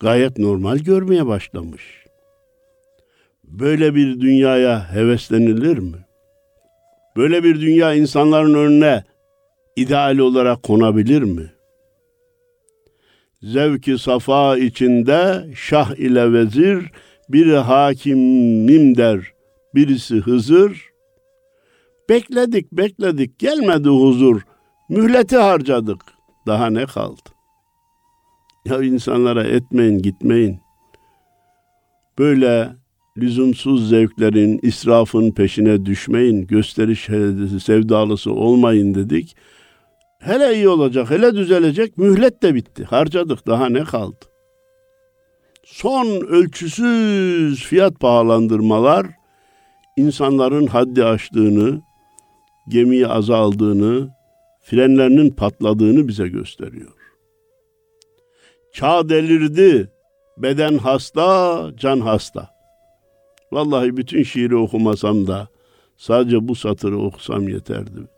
gayet 0.00 0.38
normal 0.38 0.78
görmeye 0.78 1.26
başlamış. 1.26 2.04
Böyle 3.44 3.94
bir 3.94 4.20
dünyaya 4.20 4.92
heveslenilir 4.92 5.78
mi? 5.78 5.96
Böyle 7.16 7.44
bir 7.44 7.60
dünya 7.60 7.94
insanların 7.94 8.54
önüne 8.54 9.04
ideal 9.76 10.18
olarak 10.18 10.62
konabilir 10.62 11.22
mi? 11.22 11.52
Zevki 13.44 13.98
safa 13.98 14.58
içinde 14.58 15.46
şah 15.54 15.94
ile 15.94 16.32
vezir, 16.32 16.90
biri 17.28 17.56
hakimim 17.56 18.96
der, 18.96 19.32
birisi 19.74 20.16
Hızır. 20.16 20.88
Bekledik, 22.08 22.72
bekledik, 22.72 23.38
gelmedi 23.38 23.88
huzur. 23.88 24.42
Mühleti 24.88 25.36
harcadık. 25.36 26.00
Daha 26.46 26.66
ne 26.66 26.86
kaldı? 26.86 27.20
Ya 28.64 28.82
insanlara 28.82 29.44
etmeyin, 29.44 29.98
gitmeyin. 29.98 30.58
Böyle 32.18 32.72
lüzumsuz 33.18 33.88
zevklerin, 33.88 34.60
israfın 34.62 35.30
peşine 35.30 35.86
düşmeyin, 35.86 36.46
gösteriş 36.46 37.00
sevdalısı 37.64 38.32
olmayın 38.32 38.94
dedik. 38.94 39.36
Hele 40.24 40.54
iyi 40.54 40.68
olacak, 40.68 41.10
hele 41.10 41.34
düzelecek, 41.34 41.98
mühlet 41.98 42.42
de 42.42 42.54
bitti. 42.54 42.84
Harcadık, 42.84 43.46
daha 43.46 43.68
ne 43.68 43.84
kaldı? 43.84 44.24
Son 45.64 46.06
ölçüsüz 46.06 47.64
fiyat 47.64 48.00
pahalandırmalar 48.00 49.06
insanların 49.96 50.66
haddi 50.66 51.04
aştığını, 51.04 51.82
gemiyi 52.68 53.06
azaldığını, 53.06 54.10
frenlerinin 54.62 55.30
patladığını 55.30 56.08
bize 56.08 56.28
gösteriyor. 56.28 56.92
Çağ 58.72 59.08
delirdi, 59.08 59.90
beden 60.38 60.78
hasta, 60.78 61.70
can 61.76 62.00
hasta. 62.00 62.50
Vallahi 63.52 63.96
bütün 63.96 64.22
şiiri 64.22 64.56
okumasam 64.56 65.26
da 65.26 65.48
sadece 65.96 66.48
bu 66.48 66.54
satırı 66.54 66.98
okusam 66.98 67.48
yeterdi. 67.48 68.13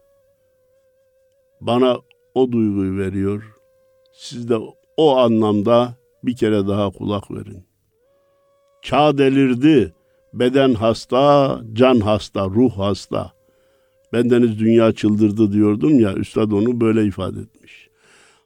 Bana 1.60 1.98
o 2.34 2.52
duyguyu 2.52 2.98
veriyor. 2.98 3.56
Siz 4.12 4.48
de 4.48 4.56
o 4.96 5.16
anlamda 5.16 5.94
bir 6.22 6.36
kere 6.36 6.66
daha 6.66 6.90
kulak 6.90 7.30
verin. 7.30 7.66
Çağ 8.82 9.18
delirdi, 9.18 9.94
beden 10.32 10.74
hasta, 10.74 11.60
can 11.72 12.00
hasta, 12.00 12.44
ruh 12.44 12.78
hasta. 12.78 13.32
Bendeniz 14.12 14.58
dünya 14.58 14.92
çıldırdı 14.92 15.52
diyordum 15.52 16.00
ya, 16.00 16.14
Üstad 16.14 16.50
onu 16.50 16.80
böyle 16.80 17.04
ifade 17.04 17.40
etmiş. 17.40 17.88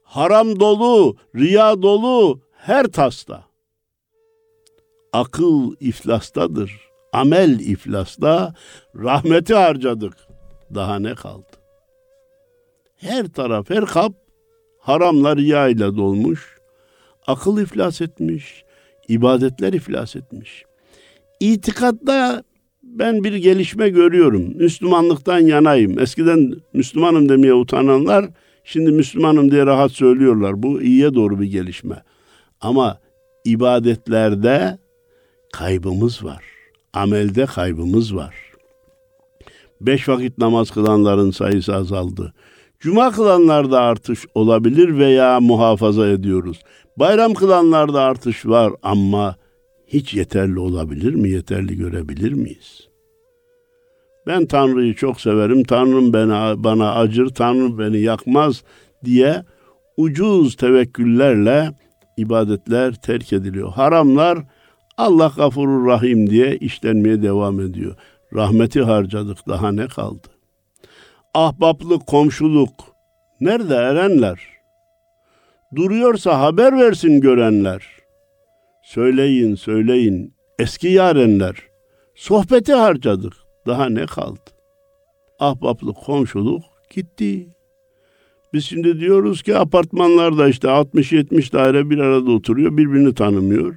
Haram 0.03 0.61
dolu, 0.61 1.17
riya 1.37 1.83
dolu 1.83 2.41
her 2.53 2.87
tasta. 2.87 3.45
Akıl 5.13 5.75
iflastadır, 5.81 6.81
amel 7.13 7.61
iflasta, 7.61 8.55
rahmeti 8.97 9.55
harcadık. 9.55 10.17
Daha 10.75 10.99
ne 10.99 11.15
kaldı? 11.15 11.60
Her 13.01 13.27
taraf, 13.27 13.71
her 13.71 13.87
kap 13.87 14.13
haramlar 14.79 15.37
ile 15.37 15.97
dolmuş. 15.97 16.59
Akıl 17.27 17.61
iflas 17.61 18.01
etmiş, 18.01 18.65
ibadetler 19.09 19.73
iflas 19.73 20.17
etmiş. 20.17 20.65
İtikatta 21.41 22.43
ben 22.83 23.25
bir 23.25 23.35
gelişme 23.35 23.89
görüyorum. 23.89 24.57
Müslümanlıktan 24.57 25.39
yanayım. 25.39 25.99
Eskiden 25.99 26.53
Müslümanım 26.73 27.29
demeye 27.29 27.55
utananlar 27.55 28.27
şimdi 28.65 28.93
Müslümanım 28.93 29.51
diye 29.51 29.67
rahat 29.67 29.93
söylüyorlar. 29.93 30.63
Bu 30.63 30.83
iyiye 30.83 31.15
doğru 31.15 31.41
bir 31.41 31.47
gelişme. 31.47 32.03
Ama 32.61 32.99
ibadetlerde 33.45 34.79
kaybımız 35.53 36.25
var. 36.25 36.45
Amelde 36.93 37.47
kaybımız 37.47 38.17
var. 38.17 38.35
Beş 39.81 40.09
vakit 40.09 40.39
namaz 40.39 40.71
kılanların 40.71 41.31
sayısı 41.31 41.75
azaldı. 41.75 42.35
Cuma 42.81 43.11
kılanlarda 43.11 43.81
artış 43.81 44.27
olabilir 44.35 44.99
veya 44.99 45.41
muhafaza 45.41 46.09
ediyoruz. 46.09 46.61
Bayram 46.97 47.35
kılanlarda 47.35 48.03
artış 48.03 48.47
var 48.47 48.73
ama 48.83 49.37
hiç 49.87 50.15
yeterli 50.15 50.59
olabilir 50.59 51.15
mi? 51.15 51.31
Yeterli 51.31 51.77
görebilir 51.77 52.33
miyiz? 52.33 52.89
Ben 54.27 54.47
Tanrı'yı 54.47 54.95
çok 54.95 55.21
severim. 55.21 55.65
Tanrım 55.65 56.13
bana, 56.13 56.65
bana 56.65 56.95
acır, 56.95 57.29
Tanrım 57.29 57.79
beni 57.79 58.01
yakmaz 58.01 58.65
diye 59.05 59.45
ucuz 59.97 60.57
tevekküllerle 60.57 61.71
ibadetler 62.17 62.95
terk 62.95 63.33
ediliyor. 63.33 63.73
Haramlar 63.73 64.39
Allah 64.97 65.33
gafurur 65.37 65.87
rahim 65.87 66.31
diye 66.31 66.57
işlenmeye 66.57 67.23
devam 67.23 67.61
ediyor. 67.61 67.97
Rahmeti 68.35 68.83
harcadık 68.83 69.49
daha 69.49 69.73
ne 69.73 69.87
kaldı? 69.87 70.40
Ahbaplık, 71.35 72.07
komşuluk 72.07 72.71
nerede 73.41 73.75
erenler? 73.75 74.41
Duruyorsa 75.77 76.41
haber 76.41 76.79
versin 76.79 77.21
görenler. 77.21 77.87
Söyleyin, 78.83 79.55
söyleyin 79.55 80.35
eski 80.59 80.89
yarenler. 80.89 81.57
Sohbeti 82.15 82.73
harcadık. 82.73 83.33
Daha 83.67 83.89
ne 83.89 84.07
kaldı? 84.07 84.41
Ahbaplık, 85.39 85.97
komşuluk 85.97 86.63
gitti. 86.95 87.49
Biz 88.53 88.65
şimdi 88.65 89.01
diyoruz 89.01 89.43
ki 89.43 89.57
apartmanlarda 89.57 90.49
işte 90.49 90.69
60-70 90.69 91.53
daire 91.53 91.91
bir 91.91 91.99
arada 91.99 92.31
oturuyor, 92.31 92.77
birbirini 92.77 93.15
tanımıyor. 93.15 93.77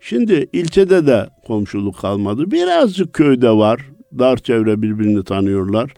Şimdi 0.00 0.48
ilçede 0.52 1.06
de 1.06 1.28
komşuluk 1.46 1.98
kalmadı. 1.98 2.50
Birazcık 2.50 3.12
köyde 3.12 3.50
var. 3.50 3.80
Dar 4.18 4.36
çevre 4.36 4.82
birbirini 4.82 5.24
tanıyorlar. 5.24 5.94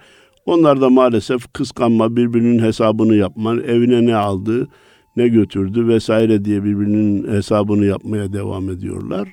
Onlar 0.46 0.80
da 0.80 0.90
maalesef 0.90 1.52
kıskanma, 1.52 2.16
birbirinin 2.16 2.58
hesabını 2.58 3.14
yapma, 3.14 3.54
evine 3.54 4.06
ne 4.06 4.16
aldı, 4.16 4.68
ne 5.16 5.28
götürdü 5.28 5.88
vesaire 5.88 6.44
diye 6.44 6.64
birbirinin 6.64 7.32
hesabını 7.32 7.84
yapmaya 7.84 8.32
devam 8.32 8.70
ediyorlar. 8.70 9.28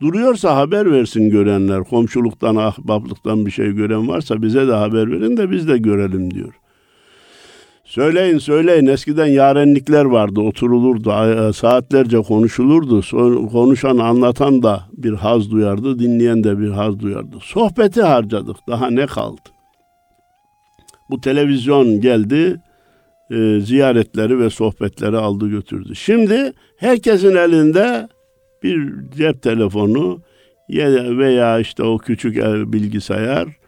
Duruyorsa 0.00 0.56
haber 0.56 0.92
versin 0.92 1.30
görenler. 1.30 1.84
Komşuluktan, 1.84 2.56
ahbaplıktan 2.56 3.46
bir 3.46 3.50
şey 3.50 3.72
gören 3.72 4.08
varsa 4.08 4.42
bize 4.42 4.68
de 4.68 4.72
haber 4.72 5.10
verin 5.10 5.36
de 5.36 5.50
biz 5.50 5.68
de 5.68 5.78
görelim 5.78 6.30
diyor. 6.30 6.54
Söyleyin 7.84 8.38
söyleyin 8.38 8.86
eskiden 8.86 9.26
yarenlikler 9.26 10.04
vardı 10.04 10.40
oturulurdu 10.40 11.10
saatlerce 11.52 12.18
konuşulurdu 12.18 13.00
konuşan 13.52 13.98
anlatan 13.98 14.62
da 14.62 14.82
bir 14.92 15.12
haz 15.12 15.50
duyardı 15.50 15.98
dinleyen 15.98 16.44
de 16.44 16.58
bir 16.58 16.68
haz 16.70 17.00
duyardı 17.00 17.36
sohbeti 17.42 18.02
harcadık 18.02 18.56
daha 18.68 18.90
ne 18.90 19.06
kaldı 19.06 19.40
bu 21.12 21.20
televizyon 21.20 22.00
geldi 22.00 22.60
e, 23.30 23.60
ziyaretleri 23.60 24.38
ve 24.38 24.50
sohbetleri 24.50 25.16
aldı 25.16 25.48
götürdü 25.48 25.94
şimdi 25.94 26.52
herkesin 26.76 27.36
elinde 27.36 28.08
bir 28.62 28.92
cep 29.16 29.42
telefonu 29.42 30.22
veya 31.18 31.58
işte 31.58 31.82
o 31.82 31.98
küçük 31.98 32.36
bilgisayar 32.72 33.62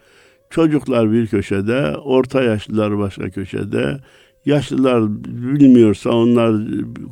Çocuklar 0.49 1.11
bir 1.11 1.27
köşede, 1.27 1.97
orta 1.97 2.43
yaşlılar 2.43 2.97
başka 2.97 3.29
köşede. 3.29 3.97
Yaşlılar 4.45 5.23
bilmiyorsa 5.59 6.09
onlar 6.09 6.51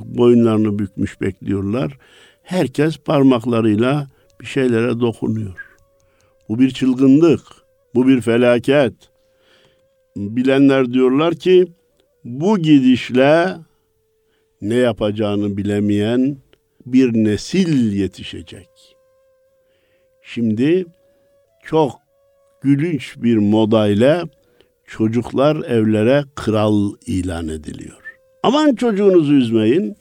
boyunlarını 0.05 0.79
bükmüş 0.79 1.21
bekliyorlar. 1.21 1.97
Herkes 2.43 2.97
parmaklarıyla 2.97 4.07
bir 4.41 4.45
şeylere 4.45 4.99
dokunuyor. 4.99 5.67
Bu 6.49 6.59
bir 6.59 6.71
çılgınlık, 6.71 7.41
bu 7.95 8.07
bir 8.07 8.21
felaket. 8.21 8.93
Bilenler 10.17 10.93
diyorlar 10.93 11.35
ki 11.35 11.67
bu 12.23 12.57
gidişle 12.57 13.47
ne 14.61 14.75
yapacağını 14.75 15.57
bilemeyen 15.57 16.37
bir 16.85 17.13
nesil 17.13 17.93
yetişecek. 17.93 18.69
Şimdi 20.21 20.85
çok 21.63 21.91
gülünç 22.61 23.15
bir 23.17 23.37
modayla 23.37 24.23
çocuklar 24.85 25.55
evlere 25.55 26.23
kral 26.35 26.91
ilan 27.05 27.47
ediliyor. 27.47 28.17
Aman 28.43 28.75
çocuğunuzu 28.75 29.33
üzmeyin, 29.33 29.95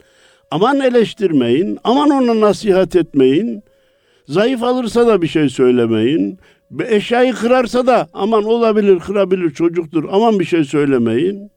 aman 0.51 0.81
eleştirmeyin, 0.81 1.79
aman 1.85 2.11
ona 2.11 2.40
nasihat 2.40 2.96
etmeyin. 2.96 3.62
Zayıf 4.29 4.62
alırsa 4.62 5.07
da 5.07 5.22
bir 5.22 5.29
şey 5.29 5.48
söylemeyin. 5.48 6.38
Eşyayı 6.80 7.32
kırarsa 7.32 7.87
da 7.87 8.08
aman 8.12 8.44
olabilir, 8.44 8.98
kırabilir 8.98 9.50
çocuktur. 9.50 10.04
Aman 10.11 10.40
bir 10.40 10.44
şey 10.44 10.64
söylemeyin. 10.64 11.50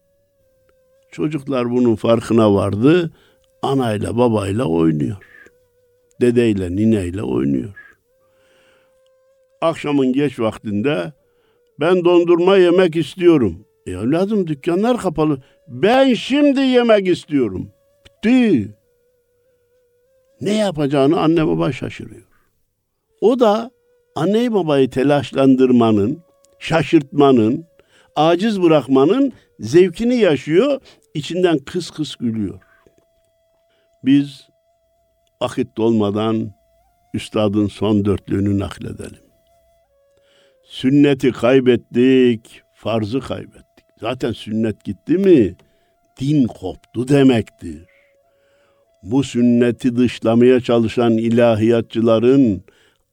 Çocuklar 1.11 1.71
bunun 1.71 1.95
farkına 1.95 2.53
vardı. 2.53 3.11
Anayla 3.61 4.17
babayla 4.17 4.65
oynuyor. 4.65 5.17
Dedeyle 6.21 6.75
nineyle 6.75 7.23
oynuyor. 7.23 7.97
Akşamın 9.61 10.13
geç 10.13 10.39
vaktinde 10.39 11.13
ben 11.79 12.05
dondurma 12.05 12.57
yemek 12.57 12.95
istiyorum. 12.95 13.65
E 13.87 13.91
evladım 13.91 14.47
dükkanlar 14.47 14.97
kapalı. 14.97 15.41
Ben 15.67 16.13
şimdi 16.13 16.59
yemek 16.59 17.07
istiyorum. 17.07 17.71
Bitti. 18.05 18.75
Ne 20.41 20.53
yapacağını 20.53 21.19
anne 21.19 21.47
baba 21.47 21.71
şaşırıyor. 21.71 22.25
O 23.21 23.39
da 23.39 23.71
anneyi 24.15 24.53
babayı 24.53 24.89
telaşlandırmanın, 24.89 26.23
şaşırtmanın, 26.59 27.65
aciz 28.15 28.61
bırakmanın 28.61 29.33
zevkini 29.59 30.15
yaşıyor, 30.15 30.81
içinden 31.13 31.57
kıs 31.57 31.89
kıs 31.89 32.15
gülüyor. 32.15 32.61
Biz 34.03 34.47
vakit 35.41 35.77
dolmadan 35.77 36.51
üstadın 37.13 37.67
son 37.67 38.05
dörtlüğünü 38.05 38.59
nakledelim. 38.59 39.25
Sünneti 40.63 41.31
kaybettik, 41.31 42.61
farzı 42.73 43.19
kaybettik. 43.19 43.85
Zaten 43.99 44.31
sünnet 44.31 44.83
gitti 44.83 45.17
mi 45.17 45.55
din 46.19 46.47
koptu 46.47 47.07
demektir. 47.07 47.85
Bu 49.03 49.23
sünneti 49.23 49.95
dışlamaya 49.95 50.59
çalışan 50.59 51.17
ilahiyatçıların 51.17 52.63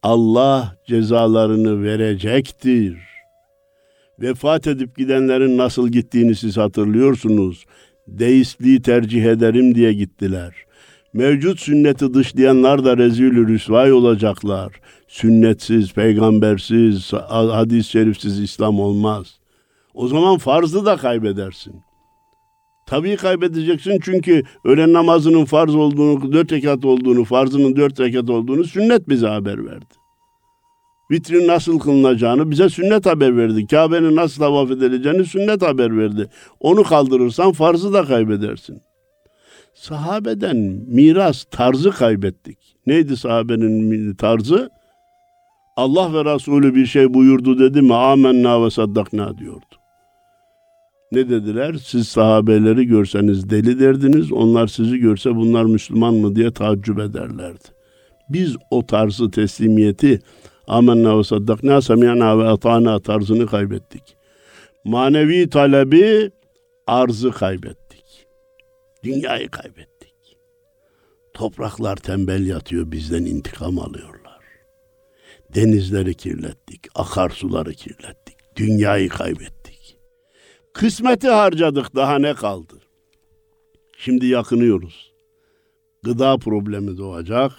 Allah 0.02 0.76
cezalarını 0.86 1.82
verecektir. 1.82 2.98
Vefat 4.20 4.66
edip 4.66 4.96
gidenlerin 4.96 5.58
nasıl 5.58 5.88
gittiğini 5.88 6.34
siz 6.34 6.56
hatırlıyorsunuz. 6.56 7.64
Deistliği 8.06 8.82
tercih 8.82 9.24
ederim 9.24 9.74
diye 9.74 9.92
gittiler. 9.92 10.54
Mevcut 11.12 11.60
sünneti 11.60 12.14
dışlayanlar 12.14 12.84
da 12.84 12.96
rezil 12.96 13.46
rüsvay 13.46 13.92
olacaklar. 13.92 14.72
Sünnetsiz, 15.08 15.92
peygambersiz, 15.92 17.12
hadis-i 17.28 17.90
şerifsiz 17.90 18.40
İslam 18.40 18.80
olmaz. 18.80 19.38
O 19.94 20.08
zaman 20.08 20.38
farzı 20.38 20.84
da 20.84 20.96
kaybedersin. 20.96 21.74
Tabii 22.92 23.16
kaybedeceksin 23.16 23.98
çünkü 24.02 24.42
öğlen 24.64 24.92
namazının 24.92 25.44
farz 25.44 25.74
olduğunu, 25.74 26.32
dört 26.32 26.52
rekat 26.52 26.84
olduğunu, 26.84 27.24
farzının 27.24 27.76
dört 27.76 28.00
rekat 28.00 28.30
olduğunu 28.30 28.64
sünnet 28.64 29.08
bize 29.08 29.26
haber 29.26 29.66
verdi. 29.66 29.94
Vitrin 31.10 31.46
nasıl 31.46 31.78
kılınacağını 31.78 32.50
bize 32.50 32.68
sünnet 32.68 33.06
haber 33.06 33.36
verdi. 33.36 33.66
Kabe'nin 33.66 34.16
nasıl 34.16 34.42
tavaf 34.42 34.70
edileceğini 34.70 35.24
sünnet 35.24 35.62
haber 35.62 35.98
verdi. 35.98 36.28
Onu 36.60 36.82
kaldırırsan 36.82 37.52
farzı 37.52 37.92
da 37.92 38.04
kaybedersin. 38.04 38.82
Sahabeden 39.74 40.56
miras 40.88 41.44
tarzı 41.50 41.90
kaybettik. 41.90 42.58
Neydi 42.86 43.16
sahabenin 43.16 44.14
tarzı? 44.14 44.70
Allah 45.76 46.14
ve 46.14 46.34
Resulü 46.34 46.74
bir 46.74 46.86
şey 46.86 47.14
buyurdu 47.14 47.58
dedi 47.58 47.82
mi 47.82 47.94
amenna 47.94 48.64
ve 48.64 48.70
saddakna 48.70 49.38
diyordu. 49.38 49.81
Ne 51.12 51.28
dediler? 51.28 51.74
Siz 51.84 52.08
sahabeleri 52.08 52.86
görseniz 52.86 53.50
deli 53.50 53.80
derdiniz, 53.80 54.32
onlar 54.32 54.66
sizi 54.66 54.98
görse 54.98 55.36
bunlar 55.36 55.64
Müslüman 55.64 56.14
mı 56.14 56.36
diye 56.36 56.52
taaccüp 56.52 56.98
ederlerdi. 56.98 57.68
Biz 58.28 58.56
o 58.70 58.86
tarzı 58.86 59.30
teslimiyeti 59.30 60.20
amenna 60.66 61.18
ve 61.18 61.24
saddakna 61.24 61.82
semiyana 61.82 62.38
ve 62.38 62.48
atana 62.48 63.00
tarzını 63.00 63.46
kaybettik. 63.46 64.02
Manevi 64.84 65.50
talebi 65.50 66.30
arzı 66.86 67.30
kaybettik. 67.30 68.26
Dünyayı 69.04 69.48
kaybettik. 69.48 70.14
Topraklar 71.34 71.96
tembel 71.96 72.46
yatıyor 72.46 72.92
bizden 72.92 73.24
intikam 73.24 73.78
alıyorlar. 73.78 74.40
Denizleri 75.54 76.14
kirlettik, 76.14 76.80
akarsuları 76.94 77.72
kirlettik, 77.72 78.36
dünyayı 78.56 79.08
kaybettik. 79.08 79.61
Kısmeti 80.72 81.28
harcadık, 81.28 81.94
daha 81.94 82.18
ne 82.18 82.34
kaldı? 82.34 82.74
Şimdi 83.98 84.26
yakınıyoruz. 84.26 85.12
Gıda 86.02 86.38
problemi 86.38 86.98
doğacak, 86.98 87.52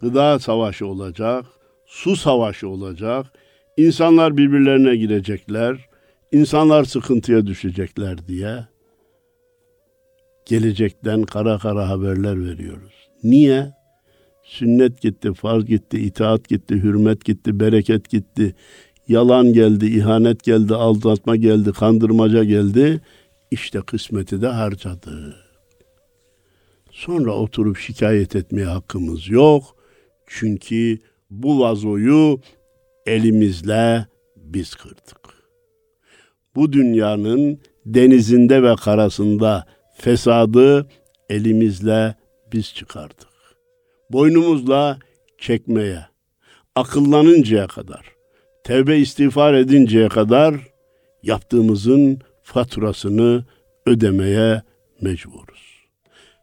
gıda 0.00 0.38
savaşı 0.38 0.86
olacak, 0.86 1.46
su 1.86 2.16
savaşı 2.16 2.68
olacak, 2.68 3.26
insanlar 3.76 4.36
birbirlerine 4.36 4.96
girecekler, 4.96 5.88
insanlar 6.32 6.84
sıkıntıya 6.84 7.46
düşecekler 7.46 8.28
diye 8.28 8.66
gelecekten 10.44 11.22
kara 11.22 11.58
kara 11.58 11.88
haberler 11.88 12.44
veriyoruz. 12.44 13.08
Niye? 13.22 13.72
Sünnet 14.42 15.00
gitti, 15.00 15.34
farz 15.34 15.64
gitti, 15.64 15.98
itaat 15.98 16.48
gitti, 16.48 16.74
hürmet 16.74 17.24
gitti, 17.24 17.60
bereket 17.60 18.10
gitti. 18.10 18.54
Yalan 19.10 19.52
geldi, 19.52 19.86
ihanet 19.86 20.44
geldi, 20.44 20.74
aldatma 20.74 21.36
geldi, 21.36 21.72
kandırmaca 21.72 22.44
geldi. 22.44 23.00
İşte 23.50 23.80
kısmeti 23.80 24.42
de 24.42 24.46
harcadı. 24.46 25.36
Sonra 26.90 27.32
oturup 27.32 27.78
şikayet 27.78 28.36
etmeye 28.36 28.66
hakkımız 28.66 29.28
yok. 29.28 29.76
Çünkü 30.26 30.98
bu 31.30 31.60
vazoyu 31.60 32.40
elimizle 33.06 34.06
biz 34.36 34.74
kırdık. 34.74 35.20
Bu 36.56 36.72
dünyanın 36.72 37.60
denizinde 37.86 38.62
ve 38.62 38.76
karasında 38.76 39.66
fesadı 39.94 40.88
elimizle 41.28 42.14
biz 42.52 42.74
çıkardık 42.74 43.30
boynumuzla 44.12 44.98
çekmeye, 45.38 46.06
akıllanıncaya 46.74 47.66
kadar, 47.66 48.19
tevbe 48.70 48.98
istiğfar 48.98 49.54
edinceye 49.54 50.08
kadar 50.08 50.54
yaptığımızın 51.22 52.18
faturasını 52.42 53.44
ödemeye 53.86 54.62
mecburuz. 55.00 55.80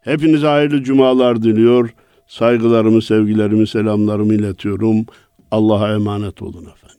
Hepinize 0.02 0.48
hayırlı 0.48 0.84
cumalar 0.84 1.44
diliyor. 1.44 1.94
Saygılarımı, 2.28 3.02
sevgilerimi, 3.02 3.68
selamlarımı 3.68 4.34
iletiyorum. 4.34 5.06
Allah'a 5.52 5.94
emanet 5.94 6.42
olun 6.42 6.66
efendim. 6.66 6.97